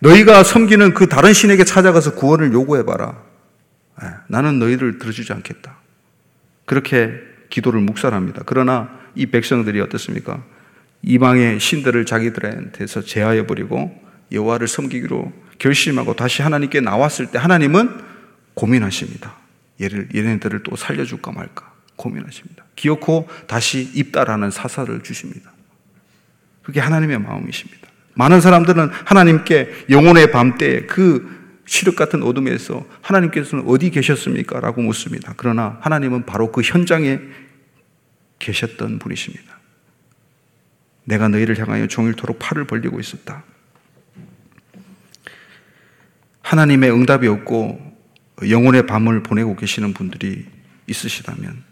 너희가 0.00 0.42
섬기는 0.42 0.94
그 0.94 1.08
다른 1.08 1.32
신에게 1.32 1.64
찾아가서 1.64 2.14
구원을 2.14 2.52
요구해봐라. 2.52 3.22
예, 4.02 4.06
나는 4.28 4.58
너희들을 4.58 4.98
들어주지 4.98 5.32
않겠다. 5.32 5.76
그렇게 6.64 7.12
기도를 7.48 7.80
묵살합니다. 7.80 8.42
그러나 8.44 8.90
이 9.14 9.26
백성들이 9.26 9.80
어떻습니까? 9.80 10.42
이방의 11.02 11.60
신들을 11.60 12.06
자기들한테서 12.06 13.02
제하여 13.02 13.46
버리고 13.46 14.07
여호와를 14.32 14.68
섬기기로 14.68 15.32
결심하고 15.58 16.14
다시 16.14 16.42
하나님께 16.42 16.80
나왔을 16.80 17.26
때 17.26 17.38
하나님은 17.38 18.00
고민하십니다. 18.54 19.34
얘를 19.80 20.08
얘네들을 20.14 20.62
또 20.64 20.76
살려줄까 20.76 21.32
말까 21.32 21.72
고민하십니다. 21.96 22.64
기어코 22.76 23.28
다시 23.46 23.90
입다라는 23.94 24.50
사사를 24.50 25.02
주십니다. 25.02 25.52
그게 26.62 26.80
하나님의 26.80 27.18
마음이십니다. 27.18 27.88
많은 28.14 28.40
사람들은 28.40 28.90
하나님께 29.04 29.86
영혼의 29.90 30.32
밤때 30.32 30.86
그 30.86 31.38
시력 31.66 31.96
같은 31.96 32.22
어둠에서 32.22 32.84
하나님께서는 33.02 33.64
어디 33.66 33.90
계셨습니까? 33.90 34.58
라고 34.60 34.82
묻습니다. 34.82 35.34
그러나 35.36 35.78
하나님은 35.82 36.26
바로 36.26 36.50
그 36.50 36.62
현장에 36.62 37.20
계셨던 38.38 38.98
분이십니다. 38.98 39.58
내가 41.04 41.28
너희를 41.28 41.58
향하여 41.58 41.86
종일토록 41.86 42.38
팔을 42.38 42.66
벌리고 42.66 43.00
있었다. 43.00 43.44
하나님의 46.48 46.90
응답이 46.90 47.26
없고 47.26 47.78
영혼의 48.48 48.86
밤을 48.86 49.22
보내고 49.22 49.54
계시는 49.54 49.92
분들이 49.92 50.46
있으시다면 50.86 51.62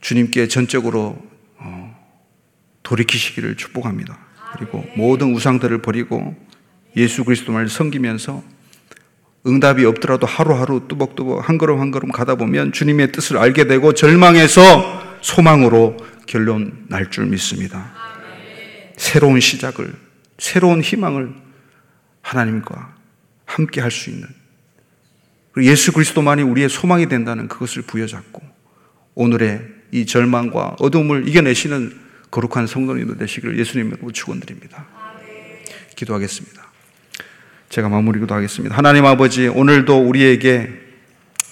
주님께 0.00 0.46
전적으로 0.46 1.20
어, 1.58 1.96
돌이키시기를 2.84 3.56
축복합니다. 3.56 4.16
그리고 4.56 4.84
모든 4.96 5.34
우상들을 5.34 5.82
버리고 5.82 6.36
예수 6.96 7.24
그리스도만을 7.24 7.68
섬기면서 7.68 8.44
응답이 9.44 9.84
없더라도 9.84 10.28
하루하루 10.28 10.86
뚜벅뚜벅 10.86 11.48
한 11.48 11.58
걸음 11.58 11.80
한 11.80 11.90
걸음 11.90 12.12
가다 12.12 12.36
보면 12.36 12.70
주님의 12.70 13.10
뜻을 13.10 13.36
알게 13.36 13.64
되고 13.66 13.94
절망에서 13.94 15.18
소망으로 15.22 15.96
결론 16.26 16.86
날 16.88 17.10
줄 17.10 17.26
믿습니다. 17.26 17.92
새로운 18.96 19.40
시작을, 19.40 19.92
새로운 20.38 20.82
희망을 20.82 21.34
하나님과 22.22 22.99
함께 23.50 23.80
할 23.80 23.90
수 23.90 24.10
있는 24.10 24.28
예수 25.58 25.92
그리스도만이 25.92 26.42
우리의 26.42 26.68
소망이 26.68 27.08
된다는 27.08 27.48
그것을 27.48 27.82
부여잡고 27.82 28.40
오늘의 29.14 29.66
이 29.90 30.06
절망과 30.06 30.76
어둠을 30.78 31.26
이겨내시는 31.28 31.98
거룩한 32.30 32.68
성도님들 32.68 33.18
되시기를 33.18 33.58
예수님으로 33.58 34.12
축원드립니다. 34.12 34.86
기도하겠습니다. 35.96 36.70
제가 37.68 37.88
마무리 37.88 38.20
기도하겠습니다. 38.20 38.76
하나님 38.76 39.04
아버지 39.04 39.48
오늘도 39.48 40.08
우리에게 40.08 40.70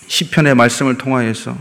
시편의 0.07 0.55
말씀을 0.55 0.97
통하여서 0.97 1.59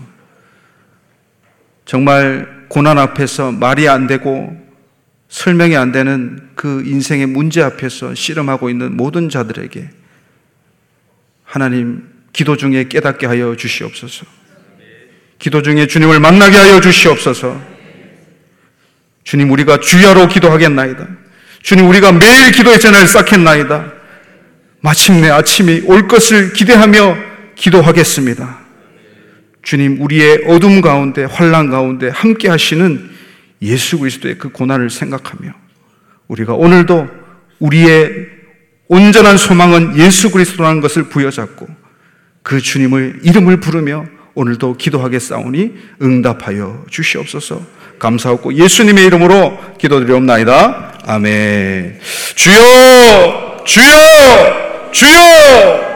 정말 1.85 2.67
고난 2.69 2.99
앞에서 2.99 3.51
말이 3.51 3.89
안 3.89 4.05
되고 4.05 4.55
설명이 5.29 5.75
안 5.75 5.91
되는 5.91 6.49
그 6.53 6.83
인생의 6.85 7.25
문제 7.25 7.63
앞에서 7.63 8.13
씨름하고 8.13 8.69
있는 8.69 8.95
모든 8.95 9.29
자들에게 9.29 9.96
하나님 11.47 12.03
기도 12.33 12.57
중에 12.57 12.89
깨닫게 12.89 13.25
하여 13.25 13.55
주시옵소서. 13.55 14.25
기도 15.39 15.61
중에 15.61 15.87
주님을 15.87 16.19
만나게 16.19 16.57
하여 16.57 16.81
주시옵소서. 16.81 17.59
주님 19.23 19.49
우리가 19.51 19.79
주야로 19.79 20.27
기도하겠나이다. 20.27 21.07
주님 21.63 21.87
우리가 21.87 22.11
매일 22.11 22.51
기도의 22.51 22.79
전을 22.79 23.07
쌓겠나이다. 23.07 23.93
마침내 24.81 25.29
아침이 25.29 25.83
올 25.85 26.07
것을 26.07 26.53
기대하며 26.53 27.17
기도하겠습니다. 27.55 28.59
주님 29.63 30.01
우리의 30.01 30.43
어둠 30.47 30.81
가운데 30.81 31.23
환란 31.23 31.69
가운데 31.69 32.09
함께 32.09 32.49
하시는 32.49 33.09
예수 33.61 33.99
그리스도의 33.99 34.37
그 34.37 34.49
고난을 34.49 34.89
생각하며 34.89 35.51
우리가 36.27 36.53
오늘도 36.53 37.07
우리의 37.59 38.36
온전한 38.87 39.37
소망은 39.37 39.97
예수 39.97 40.31
그리스도라는 40.31 40.81
것을 40.81 41.03
부여잡고 41.09 41.67
그 42.43 42.61
주님을 42.61 43.21
이름을 43.23 43.59
부르며 43.59 44.05
오늘도 44.33 44.77
기도하겠사오니 44.77 45.73
응답하여 46.01 46.85
주시옵소서. 46.89 47.61
감사하고 47.99 48.53
예수님의 48.53 49.05
이름으로 49.07 49.57
기도드리옵나이다. 49.79 50.99
아멘. 51.05 51.99
주여! 52.35 53.63
주여! 53.65 54.91
주여! 54.91 55.86